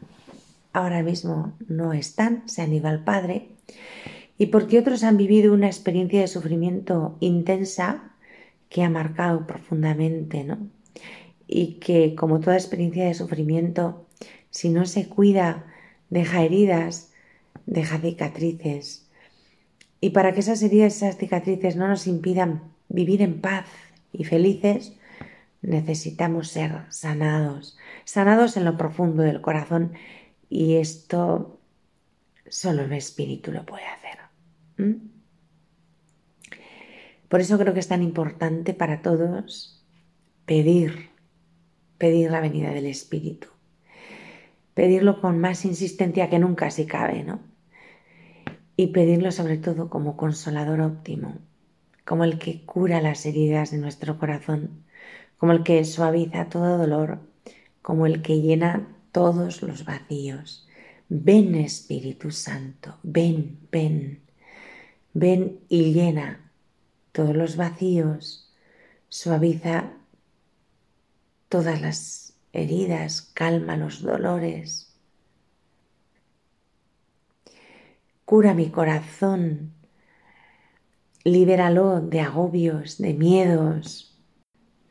[0.72, 3.48] ahora mismo no están, se han ido al Padre.
[4.38, 8.12] Y porque otros han vivido una experiencia de sufrimiento intensa
[8.68, 10.58] que ha marcado profundamente, ¿no?
[11.48, 14.06] Y que como toda experiencia de sufrimiento,
[14.50, 15.66] si no se cuida,
[16.08, 17.12] deja heridas,
[17.66, 19.08] deja cicatrices.
[20.00, 23.66] Y para que esas heridas, esas cicatrices no nos impidan vivir en paz
[24.12, 24.96] y felices,
[25.62, 29.92] necesitamos ser sanados, sanados en lo profundo del corazón
[30.48, 31.60] y esto
[32.48, 35.06] solo el espíritu lo puede hacer.
[37.28, 39.84] Por eso creo que es tan importante para todos
[40.44, 41.10] pedir,
[41.98, 43.48] pedir la venida del espíritu,
[44.74, 47.40] pedirlo con más insistencia que nunca si cabe, ¿no?
[48.76, 51.38] Y pedirlo sobre todo como consolador óptimo,
[52.06, 54.84] como el que cura las heridas de nuestro corazón,
[55.38, 57.18] como el que suaviza todo dolor,
[57.82, 60.66] como el que llena todos los vacíos.
[61.08, 64.22] Ven Espíritu Santo, ven, ven,
[65.12, 66.50] ven y llena
[67.12, 68.54] todos los vacíos,
[69.08, 69.92] suaviza
[71.48, 74.94] todas las heridas, calma los dolores.
[78.24, 79.72] Cura mi corazón,
[81.26, 84.16] libéralo de agobios, de miedos,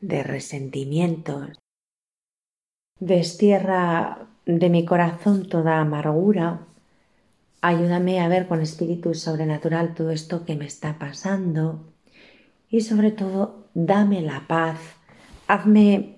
[0.01, 1.57] de resentimientos.
[2.99, 6.67] Destierra de mi corazón toda amargura.
[7.61, 11.93] Ayúdame a ver con espíritu sobrenatural todo esto que me está pasando.
[12.69, 14.77] Y sobre todo, dame la paz.
[15.47, 16.17] Hazme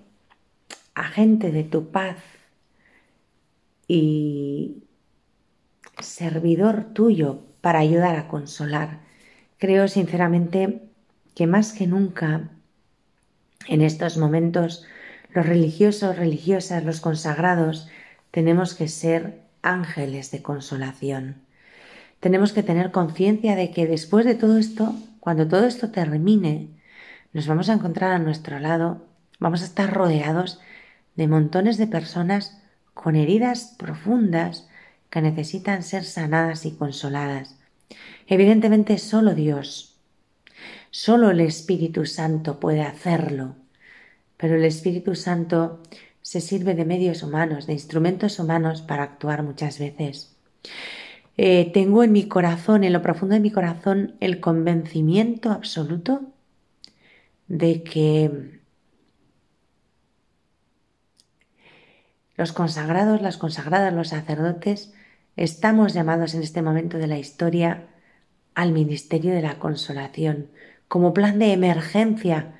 [0.96, 2.18] agente de tu paz
[3.88, 4.84] y
[6.00, 9.06] servidor tuyo para ayudar a consolar
[9.58, 10.84] Creo sinceramente
[11.36, 12.50] que más que nunca
[13.68, 14.86] en estos momentos
[15.34, 17.88] los religiosos, religiosas, los consagrados,
[18.32, 21.42] tenemos que ser ángeles de consolación.
[22.20, 26.70] Tenemos que tener conciencia de que después de todo esto, cuando todo esto termine,
[27.34, 29.06] nos vamos a encontrar a nuestro lado,
[29.40, 30.60] vamos a estar rodeados
[31.16, 32.62] de montones de personas
[32.94, 34.68] con heridas profundas
[35.10, 37.57] que necesitan ser sanadas y consoladas.
[38.28, 40.00] Evidentemente solo Dios,
[40.92, 43.56] solo el Espíritu Santo puede hacerlo,
[44.36, 45.82] pero el Espíritu Santo
[46.22, 50.36] se sirve de medios humanos, de instrumentos humanos para actuar muchas veces.
[51.38, 56.22] Eh, tengo en mi corazón, en lo profundo de mi corazón, el convencimiento absoluto
[57.48, 58.60] de que
[62.36, 64.94] los consagrados, las consagradas, los sacerdotes,
[65.38, 67.88] estamos llamados en este momento de la historia
[68.58, 70.50] al Ministerio de la Consolación
[70.88, 72.56] como plan de emergencia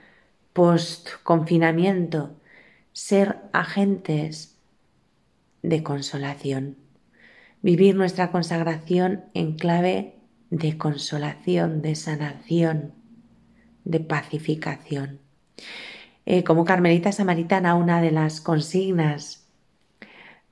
[0.54, 2.36] post-confinamiento,
[2.94, 4.60] ser agentes
[5.64, 6.78] de consolación,
[7.64, 10.14] vivir nuestra consagración en clave
[10.52, 12.94] de consolación, de sanación,
[13.84, 15.20] de pacificación.
[16.28, 19.48] Eh, como Carmelita Samaritana, una de las consignas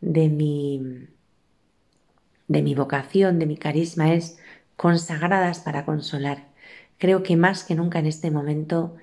[0.02, 1.08] de mi,
[2.48, 4.40] de mi vocación, de mi carisma es
[4.76, 6.46] consagradas para consolar.
[6.98, 8.96] Creo que más que nunca en este momento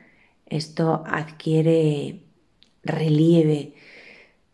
[0.47, 2.23] esto adquiere
[2.83, 3.75] relieve,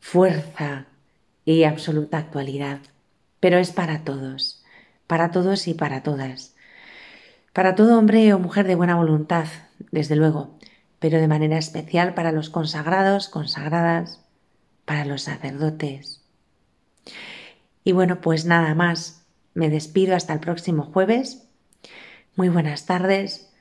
[0.01, 0.87] fuerza
[1.45, 2.81] y absoluta actualidad.
[3.41, 4.65] Pero es para todos,
[5.07, 6.55] para todos y para todas.
[7.53, 9.47] Para todo hombre o mujer de buena voluntad,
[9.91, 10.59] desde luego,
[10.99, 14.21] pero de manera especial para los consagrados, consagradas,
[14.85, 16.23] para los sacerdotes.
[17.85, 19.25] Y bueno, pues nada más.
[19.59, 21.49] Me despido hasta el próximo jueves.
[22.37, 23.53] Muy buenas tardes.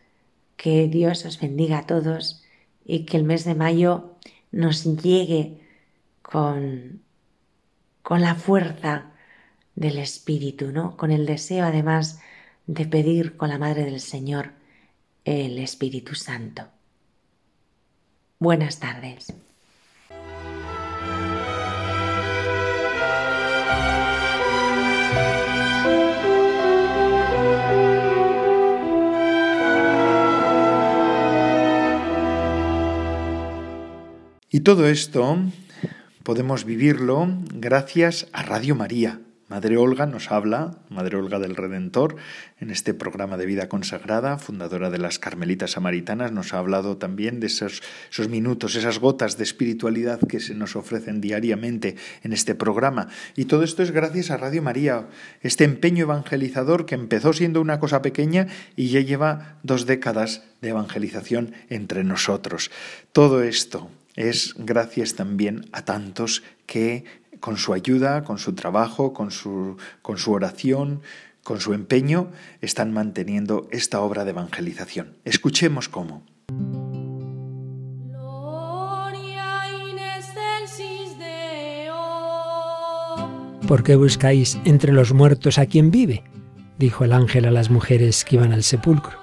[0.55, 2.43] Que Dios os bendiga a todos
[2.85, 4.15] y que el mes de mayo
[4.51, 5.59] nos llegue
[6.21, 7.01] con,
[8.03, 9.11] con la fuerza
[9.73, 10.95] del Espíritu, ¿no?
[10.97, 12.21] Con el deseo además
[12.67, 14.51] de pedir con la Madre del Señor
[15.25, 16.67] el Espíritu Santo.
[18.37, 19.33] Buenas tardes.
[34.57, 35.37] Y todo esto
[36.23, 42.15] podemos vivirlo gracias a Radio María, Madre Olga nos habla, Madre Olga del Redentor,
[42.59, 47.39] en este programa de vida consagrada, fundadora de las Carmelitas Samaritanas, nos ha hablado también
[47.39, 52.55] de esos, esos, minutos, esas gotas de espiritualidad que se nos ofrecen diariamente en este
[52.55, 53.09] programa.
[53.35, 55.07] Y todo esto es gracias a Radio María,
[55.41, 60.69] este empeño evangelizador que empezó siendo una cosa pequeña y ya lleva dos décadas de
[60.69, 62.71] evangelización entre nosotros.
[63.13, 67.05] Todo esto es gracias también a tantos que
[67.39, 71.01] con su ayuda, con su trabajo, con su, con su oración,
[71.43, 75.15] con su empeño, están manteniendo esta obra de evangelización.
[75.23, 76.23] Escuchemos cómo.
[83.67, 86.23] ¿Por qué buscáis entre los muertos a quien vive?
[86.79, 89.17] dijo el ángel a las mujeres que iban al sepulcro.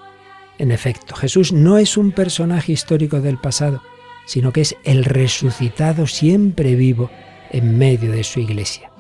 [0.59, 3.83] En efecto, Jesús no es un personaje histórico del pasado,
[4.27, 7.11] sino que es el resucitado siempre vivo
[7.51, 8.91] en medio de su iglesia.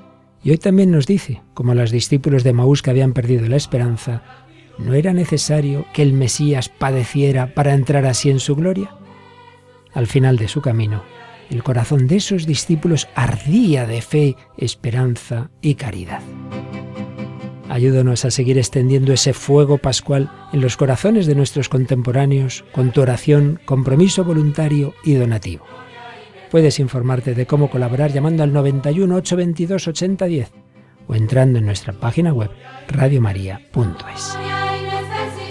[0.42, 4.22] Y hoy también nos dice, como los discípulos de Maús que habían perdido la esperanza,
[4.78, 8.90] ¿no era necesario que el Mesías padeciera para entrar así en su gloria?
[9.94, 11.02] Al final de su camino,
[11.50, 16.20] el corazón de esos discípulos ardía de fe, esperanza y caridad.
[17.68, 23.00] Ayúdanos a seguir extendiendo ese fuego pascual en los corazones de nuestros contemporáneos con tu
[23.00, 25.64] oración, compromiso voluntario y donativo.
[26.50, 30.52] Puedes informarte de cómo colaborar llamando al 91 822 8010
[31.06, 32.50] o entrando en nuestra página web
[32.88, 34.38] radiomaria.es.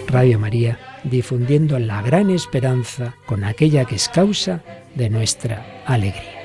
[0.08, 4.64] Radio María, difundiendo la gran esperanza con aquella que es causa
[4.96, 6.44] de nuestra alegría.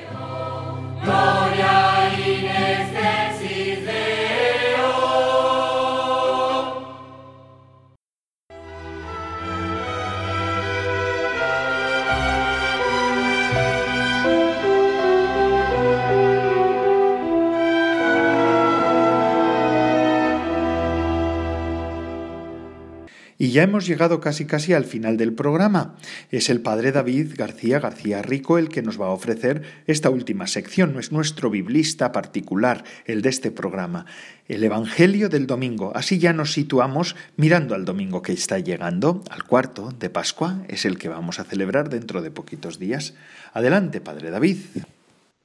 [23.49, 25.95] Y ya hemos llegado casi casi al final del programa.
[26.29, 30.45] Es el padre David García García Rico el que nos va a ofrecer esta última
[30.45, 30.93] sección.
[30.93, 34.05] No es nuestro biblista particular, el de este programa.
[34.47, 35.91] El Evangelio del domingo.
[35.95, 40.61] Así ya nos situamos mirando al domingo que está llegando, al cuarto de Pascua.
[40.67, 43.15] Es el que vamos a celebrar dentro de poquitos días.
[43.53, 44.57] Adelante, padre David.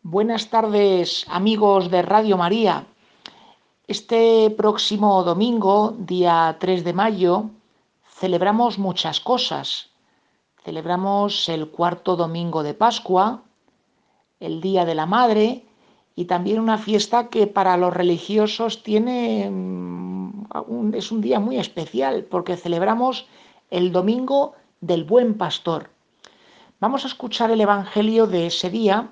[0.02, 2.84] Buenas tardes, amigos de Radio María.
[3.88, 7.50] Este próximo domingo, día 3 de mayo,
[8.24, 9.90] celebramos muchas cosas.
[10.64, 13.42] Celebramos el cuarto domingo de Pascua,
[14.40, 15.66] el Día de la Madre
[16.16, 22.24] y también una fiesta que para los religiosos tiene mm, es un día muy especial
[22.24, 23.26] porque celebramos
[23.68, 25.90] el domingo del Buen Pastor.
[26.80, 29.10] Vamos a escuchar el Evangelio de ese día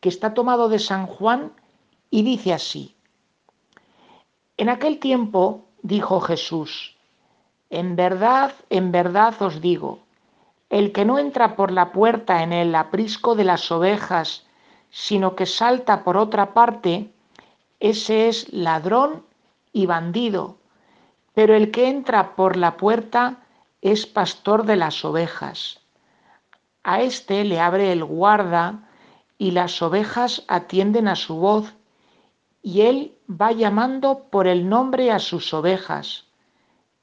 [0.00, 1.52] que está tomado de San Juan
[2.10, 2.96] y dice así.
[4.56, 6.96] En aquel tiempo dijo Jesús,
[7.70, 10.00] en verdad, en verdad os digo,
[10.68, 14.44] el que no entra por la puerta en el aprisco de las ovejas,
[14.90, 17.12] sino que salta por otra parte,
[17.78, 19.24] ese es ladrón
[19.72, 20.58] y bandido.
[21.32, 23.38] Pero el que entra por la puerta
[23.82, 25.80] es pastor de las ovejas.
[26.82, 28.88] A éste le abre el guarda
[29.38, 31.72] y las ovejas atienden a su voz,
[32.62, 36.29] y él va llamando por el nombre a sus ovejas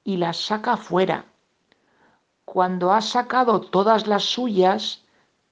[0.07, 1.25] y las saca fuera.
[2.45, 5.03] Cuando ha sacado todas las suyas,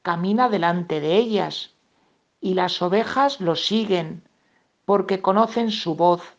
[0.02, 1.72] camina delante de ellas,
[2.40, 4.24] y las ovejas lo siguen,
[4.86, 6.38] porque conocen su voz.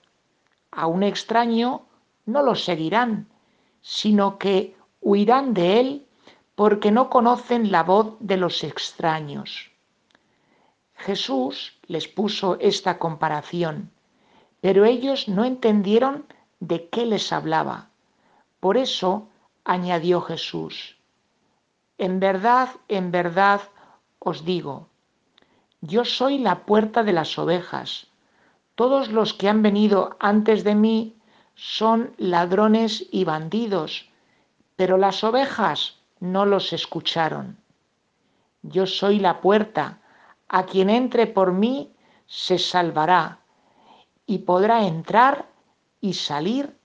[0.70, 1.82] A un extraño
[2.24, 3.28] no lo seguirán,
[3.82, 6.06] sino que huirán de él,
[6.54, 9.70] porque no conocen la voz de los extraños.
[10.94, 13.90] Jesús les puso esta comparación,
[14.62, 16.24] pero ellos no entendieron
[16.60, 17.90] de qué les hablaba.
[18.66, 19.28] Por eso
[19.62, 20.96] añadió Jesús,
[21.98, 23.60] en verdad, en verdad
[24.18, 24.88] os digo,
[25.80, 28.08] yo soy la puerta de las ovejas.
[28.74, 31.14] Todos los que han venido antes de mí
[31.54, 34.10] son ladrones y bandidos,
[34.74, 37.58] pero las ovejas no los escucharon.
[38.62, 40.00] Yo soy la puerta,
[40.48, 41.94] a quien entre por mí
[42.26, 43.38] se salvará
[44.26, 45.46] y podrá entrar
[46.00, 46.75] y salir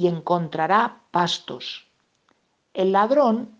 [0.00, 1.86] y encontrará pastos.
[2.72, 3.50] El ladrón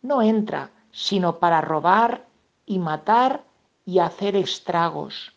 [0.00, 2.24] no entra sino para robar
[2.66, 3.42] y matar
[3.84, 5.32] y hacer estragos.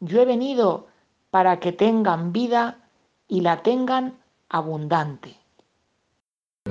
[0.00, 0.86] Yo he venido
[1.30, 2.78] para que tengan vida
[3.28, 4.14] y la tengan
[4.48, 5.36] abundante.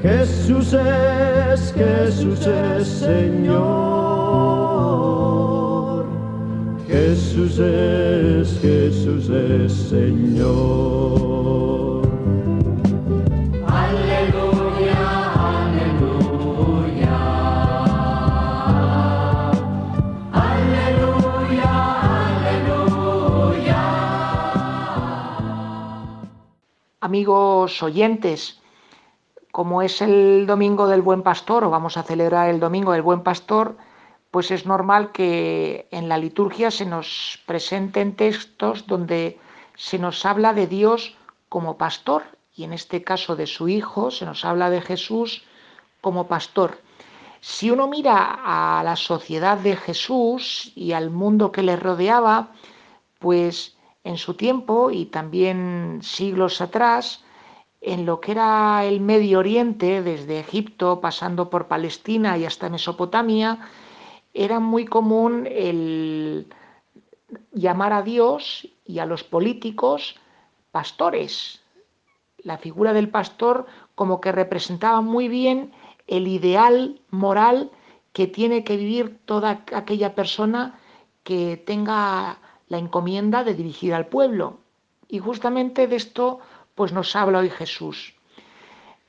[0.01, 3.53] Jesús es, Jesús es Señor.
[6.87, 11.32] Jesús es, Jesús es Señor.
[27.13, 28.59] Amigos oyentes,
[29.51, 33.21] como es el domingo del buen pastor, o vamos a celebrar el domingo del buen
[33.21, 33.77] pastor,
[34.31, 39.39] pues es normal que en la liturgia se nos presenten textos donde
[39.75, 41.15] se nos habla de Dios
[41.49, 42.23] como pastor,
[42.55, 45.43] y en este caso de su Hijo, se nos habla de Jesús
[46.01, 46.79] como pastor.
[47.41, 52.53] Si uno mira a la sociedad de Jesús y al mundo que le rodeaba,
[53.19, 53.72] pues
[54.03, 57.23] en su tiempo y también siglos atrás,
[57.81, 63.59] en lo que era el Medio Oriente, desde Egipto, pasando por Palestina y hasta Mesopotamia,
[64.33, 66.47] era muy común el
[67.51, 70.15] llamar a Dios y a los políticos
[70.71, 71.61] pastores.
[72.37, 75.71] La figura del pastor como que representaba muy bien
[76.07, 77.71] el ideal moral
[78.11, 80.79] que tiene que vivir toda aquella persona
[81.23, 82.37] que tenga
[82.67, 84.59] la encomienda de dirigir al pueblo.
[85.07, 86.39] Y justamente de esto
[86.75, 88.15] pues nos habla hoy Jesús.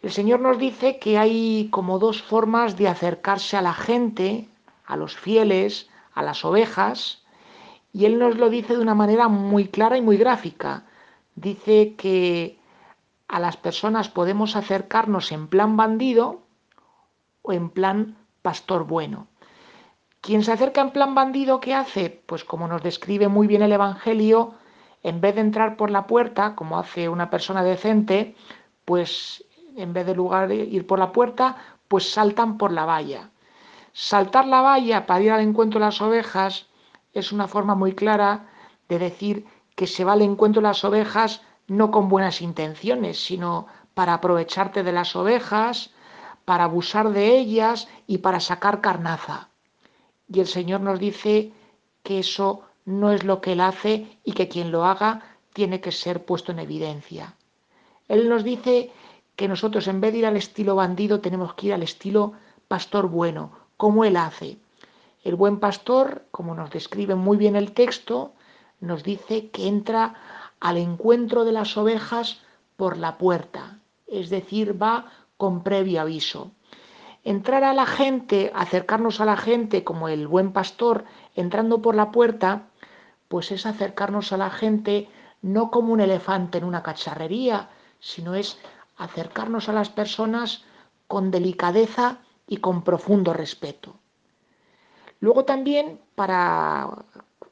[0.02, 4.48] El Señor nos dice que hay como dos formas de acercarse a la gente,
[4.84, 7.22] a los fieles, a las ovejas,
[7.92, 10.84] y Él nos lo dice de una manera muy clara y muy gráfica.
[11.36, 12.58] Dice que
[13.28, 16.42] a las personas podemos acercarnos en plan bandido
[17.42, 19.28] o en plan pastor bueno.
[20.24, 22.08] Quien se acerca en plan bandido, ¿qué hace?
[22.08, 24.54] Pues como nos describe muy bien el Evangelio,
[25.02, 28.34] en vez de entrar por la puerta, como hace una persona decente,
[28.86, 29.44] pues
[29.76, 31.58] en vez de lugar de ir por la puerta,
[31.88, 33.28] pues saltan por la valla.
[33.92, 36.68] Saltar la valla para ir al encuentro de las ovejas
[37.12, 38.46] es una forma muy clara
[38.88, 39.44] de decir
[39.74, 44.84] que se va al encuentro de las ovejas no con buenas intenciones, sino para aprovecharte
[44.84, 45.90] de las ovejas,
[46.46, 49.50] para abusar de ellas y para sacar carnaza.
[50.28, 51.52] Y el Señor nos dice
[52.02, 55.22] que eso no es lo que Él hace y que quien lo haga
[55.52, 57.34] tiene que ser puesto en evidencia.
[58.08, 58.90] Él nos dice
[59.36, 62.32] que nosotros en vez de ir al estilo bandido tenemos que ir al estilo
[62.68, 64.58] pastor bueno, como Él hace.
[65.22, 68.32] El buen pastor, como nos describe muy bien el texto,
[68.80, 70.14] nos dice que entra
[70.60, 72.40] al encuentro de las ovejas
[72.76, 76.50] por la puerta, es decir, va con previo aviso.
[77.24, 81.04] Entrar a la gente, acercarnos a la gente como el buen pastor
[81.34, 82.68] entrando por la puerta,
[83.28, 85.08] pues es acercarnos a la gente
[85.40, 88.58] no como un elefante en una cacharrería, sino es
[88.96, 90.64] acercarnos a las personas
[91.06, 93.96] con delicadeza y con profundo respeto.
[95.20, 97.04] Luego también, para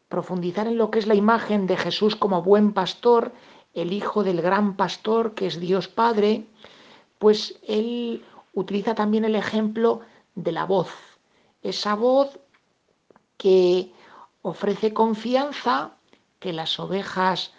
[0.09, 3.33] profundizar en lo que es la imagen de Jesús como buen pastor,
[3.73, 6.45] el hijo del gran pastor que es Dios Padre,
[7.18, 10.00] pues él utiliza también el ejemplo
[10.34, 10.90] de la voz,
[11.62, 12.38] esa voz
[13.36, 13.92] que
[14.42, 15.96] ofrece confianza,
[16.38, 17.53] que las ovejas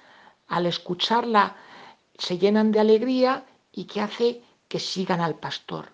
[0.47, 1.55] al escucharla
[2.17, 5.89] se llenan de alegría y que hace que sigan al pastor.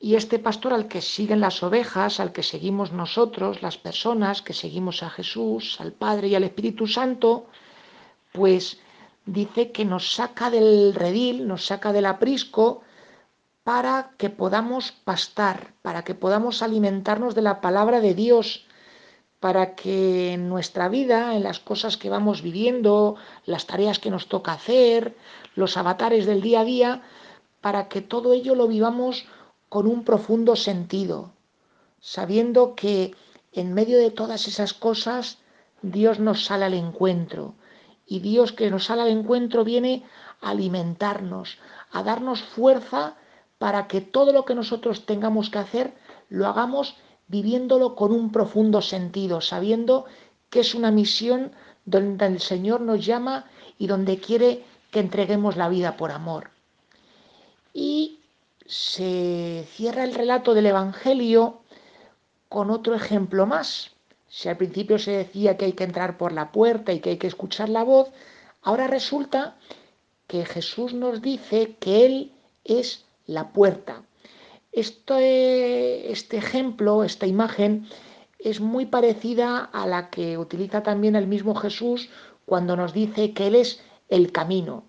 [0.00, 4.52] Y este pastor al que siguen las ovejas, al que seguimos nosotros, las personas que
[4.52, 7.46] seguimos a Jesús, al Padre y al Espíritu Santo,
[8.32, 8.78] pues
[9.26, 12.82] dice que nos saca del redil, nos saca del aprisco,
[13.68, 18.64] para que podamos pastar, para que podamos alimentarnos de la palabra de Dios,
[19.40, 24.26] para que en nuestra vida, en las cosas que vamos viviendo, las tareas que nos
[24.26, 25.14] toca hacer,
[25.54, 27.02] los avatares del día a día,
[27.60, 29.26] para que todo ello lo vivamos
[29.68, 31.34] con un profundo sentido,
[32.00, 33.14] sabiendo que
[33.52, 35.40] en medio de todas esas cosas
[35.82, 37.54] Dios nos sale al encuentro.
[38.06, 40.04] Y Dios que nos sale al encuentro viene
[40.40, 41.58] a alimentarnos,
[41.92, 43.17] a darnos fuerza
[43.58, 45.94] para que todo lo que nosotros tengamos que hacer
[46.28, 46.96] lo hagamos
[47.26, 50.06] viviéndolo con un profundo sentido, sabiendo
[50.50, 51.52] que es una misión
[51.84, 53.44] donde el Señor nos llama
[53.78, 56.50] y donde quiere que entreguemos la vida por amor.
[57.74, 58.20] Y
[58.66, 61.60] se cierra el relato del Evangelio
[62.48, 63.92] con otro ejemplo más.
[64.28, 67.16] Si al principio se decía que hay que entrar por la puerta y que hay
[67.18, 68.10] que escuchar la voz,
[68.62, 69.56] ahora resulta
[70.26, 72.32] que Jesús nos dice que Él
[72.64, 74.02] es la puerta.
[74.72, 77.86] Este, este ejemplo, esta imagen,
[78.38, 82.10] es muy parecida a la que utiliza también el mismo Jesús
[82.44, 84.84] cuando nos dice que Él es el camino.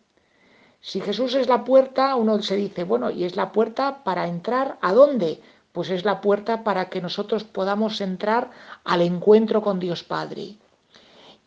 [0.81, 4.77] Si Jesús es la puerta, uno se dice, bueno, ¿y es la puerta para entrar
[4.81, 5.41] a dónde?
[5.73, 8.51] Pues es la puerta para que nosotros podamos entrar
[8.85, 10.55] al encuentro con Dios Padre.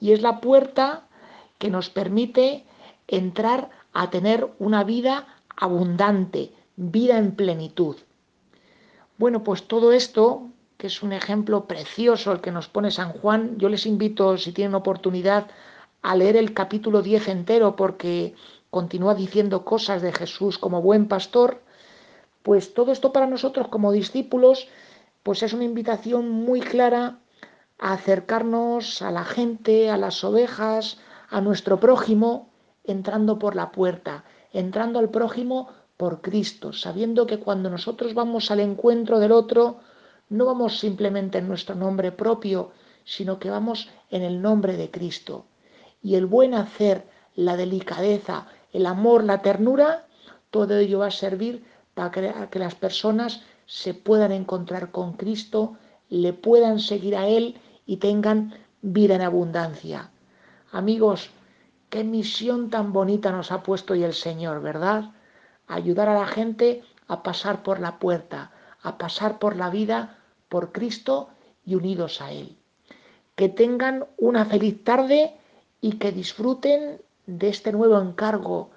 [0.00, 1.04] y es la puerta
[1.58, 2.64] que nos permite
[3.06, 6.50] entrar a tener una vida abundante,
[6.90, 7.96] vida en plenitud.
[9.18, 13.56] Bueno, pues todo esto, que es un ejemplo precioso el que nos pone San Juan,
[13.58, 15.46] yo les invito, si tienen oportunidad,
[16.02, 18.34] a leer el capítulo 10 entero porque
[18.70, 21.62] continúa diciendo cosas de Jesús como buen pastor,
[22.42, 24.66] pues todo esto para nosotros como discípulos,
[25.22, 27.18] pues es una invitación muy clara
[27.78, 30.98] a acercarnos a la gente, a las ovejas,
[31.30, 32.50] a nuestro prójimo,
[32.84, 35.68] entrando por la puerta, entrando al prójimo
[36.02, 39.76] por Cristo, sabiendo que cuando nosotros vamos al encuentro del otro,
[40.30, 42.72] no vamos simplemente en nuestro nombre propio,
[43.04, 45.44] sino que vamos en el nombre de Cristo.
[46.02, 47.04] Y el buen hacer,
[47.36, 50.08] la delicadeza, el amor, la ternura,
[50.50, 52.10] todo ello va a servir para
[52.50, 55.76] que las personas se puedan encontrar con Cristo,
[56.08, 60.10] le puedan seguir a Él y tengan vida en abundancia.
[60.72, 61.30] Amigos,
[61.90, 65.12] qué misión tan bonita nos ha puesto hoy el Señor, ¿verdad?
[65.72, 68.50] Ayudar a la gente a pasar por la puerta,
[68.82, 70.18] a pasar por la vida
[70.48, 71.30] por Cristo
[71.64, 72.56] y unidos a Él.
[73.36, 75.34] Que tengan una feliz tarde
[75.80, 78.70] y que disfruten de este nuevo encargo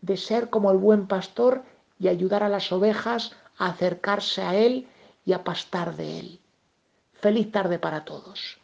[0.00, 1.62] de ser como el buen pastor
[1.98, 4.88] y ayudar a las ovejas a acercarse a Él
[5.26, 6.40] y a pastar de Él.
[7.12, 8.59] Feliz tarde para todos.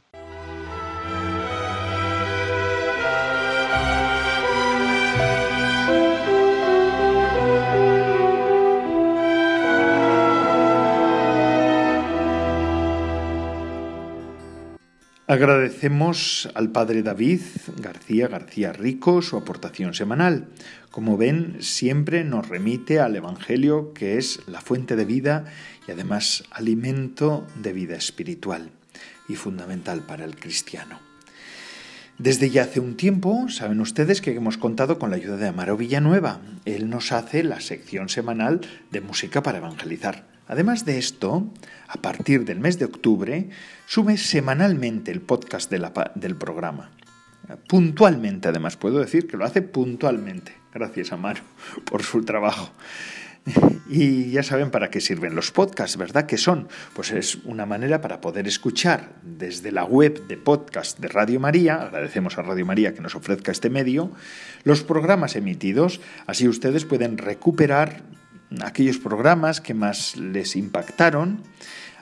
[15.29, 17.41] Agradecemos al padre David
[17.83, 20.47] García García Rico su aportación semanal.
[20.93, 25.47] Como ven, siempre nos remite al Evangelio que es la fuente de vida
[25.89, 28.71] y además alimento de vida espiritual
[29.29, 31.01] y fundamental para el cristiano.
[32.19, 35.77] Desde ya hace un tiempo, saben ustedes que hemos contado con la ayuda de Amaro
[35.77, 36.41] Villanueva.
[36.67, 38.61] Él nos hace la sección semanal
[38.93, 40.36] de música para evangelizar.
[40.49, 41.53] Además de esto,
[41.89, 43.49] a partir del mes de octubre,
[43.87, 46.91] sube semanalmente el podcast del programa.
[47.69, 50.53] Puntualmente, además, puedo decir que lo hace puntualmente.
[50.73, 51.43] Gracias, Amaro,
[51.85, 52.71] por su trabajo.
[53.89, 56.27] Y ya saben para qué sirven los podcasts, ¿verdad?
[56.27, 56.67] ¿Qué son?
[56.95, 61.77] Pues es una manera para poder escuchar desde la web de podcast de Radio María,
[61.77, 64.11] agradecemos a Radio María que nos ofrezca este medio,
[64.65, 68.03] los programas emitidos, así ustedes pueden recuperar
[68.63, 71.43] aquellos programas que más les impactaron,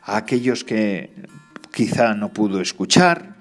[0.03, 1.11] a aquellos que
[1.73, 3.35] quizá no pudo escuchar.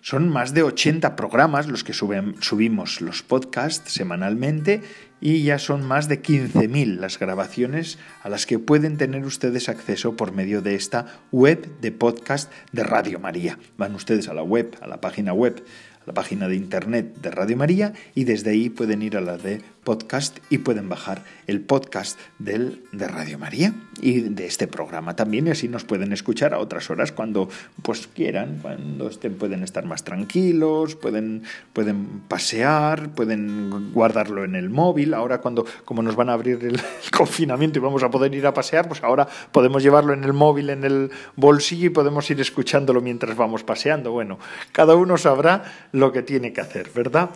[0.00, 4.82] Son más de 80 programas los que subimos los podcasts semanalmente
[5.20, 10.16] y ya son más de 15.000 las grabaciones a las que pueden tener ustedes acceso
[10.16, 13.58] por medio de esta web de podcast de Radio María.
[13.76, 15.64] Van ustedes a la web, a la página web
[16.08, 19.60] la página de internet de Radio María y desde ahí pueden ir a la de
[19.84, 25.46] podcast y pueden bajar el podcast del, de Radio María y de este programa también
[25.46, 27.48] y así nos pueden escuchar a otras horas cuando
[27.82, 34.70] pues quieran, cuando estén pueden estar más tranquilos, pueden, pueden pasear, pueden guardarlo en el
[34.70, 36.74] móvil, ahora cuando como nos van a abrir el,
[37.04, 40.32] el confinamiento y vamos a poder ir a pasear, pues ahora podemos llevarlo en el
[40.32, 44.12] móvil, en el bolsillo y podemos ir escuchándolo mientras vamos paseando.
[44.12, 44.38] Bueno,
[44.72, 47.30] cada uno sabrá lo que tiene que hacer, ¿verdad?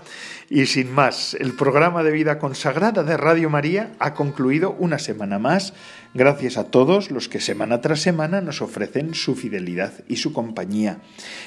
[0.50, 5.38] Y sin más, el programa de vida consagrada de Radio María ha concluido una semana
[5.38, 5.74] más
[6.14, 10.98] Gracias a todos los que semana tras semana nos ofrecen su fidelidad y su compañía.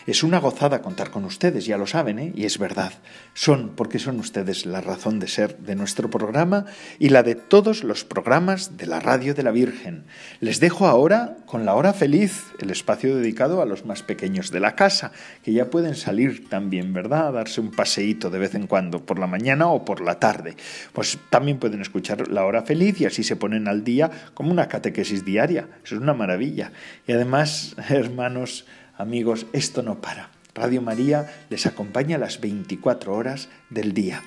[0.07, 2.32] Es una gozada contar con ustedes, ya lo saben, ¿eh?
[2.34, 2.91] y es verdad.
[3.36, 6.66] Son, porque son ustedes la razón de ser de nuestro programa
[6.97, 10.05] y la de todos los programas de la Radio de la Virgen.
[10.39, 14.61] Les dejo ahora con la hora feliz, el espacio dedicado a los más pequeños de
[14.61, 15.11] la casa,
[15.43, 17.28] que ya pueden salir también, ¿verdad?
[17.28, 20.55] A darse un paseíto de vez en cuando, por la mañana o por la tarde.
[20.91, 24.68] Pues también pueden escuchar la hora feliz y así se ponen al día como una
[24.68, 25.68] catequesis diaria.
[25.84, 26.72] Eso es una maravilla.
[27.06, 28.66] Y además, hermanos,
[28.97, 30.32] amigos, esto no para.
[30.53, 34.24] Radio María les acompaña las 24 horas del día.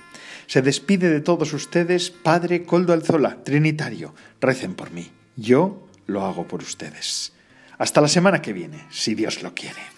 [0.46, 4.14] Se despide de todos ustedes, Padre Coldo Alzola, Trinitario.
[4.40, 5.10] Recen por mí.
[5.36, 7.32] Yo lo hago por ustedes.
[7.78, 9.97] Hasta la semana que viene, si Dios lo quiere.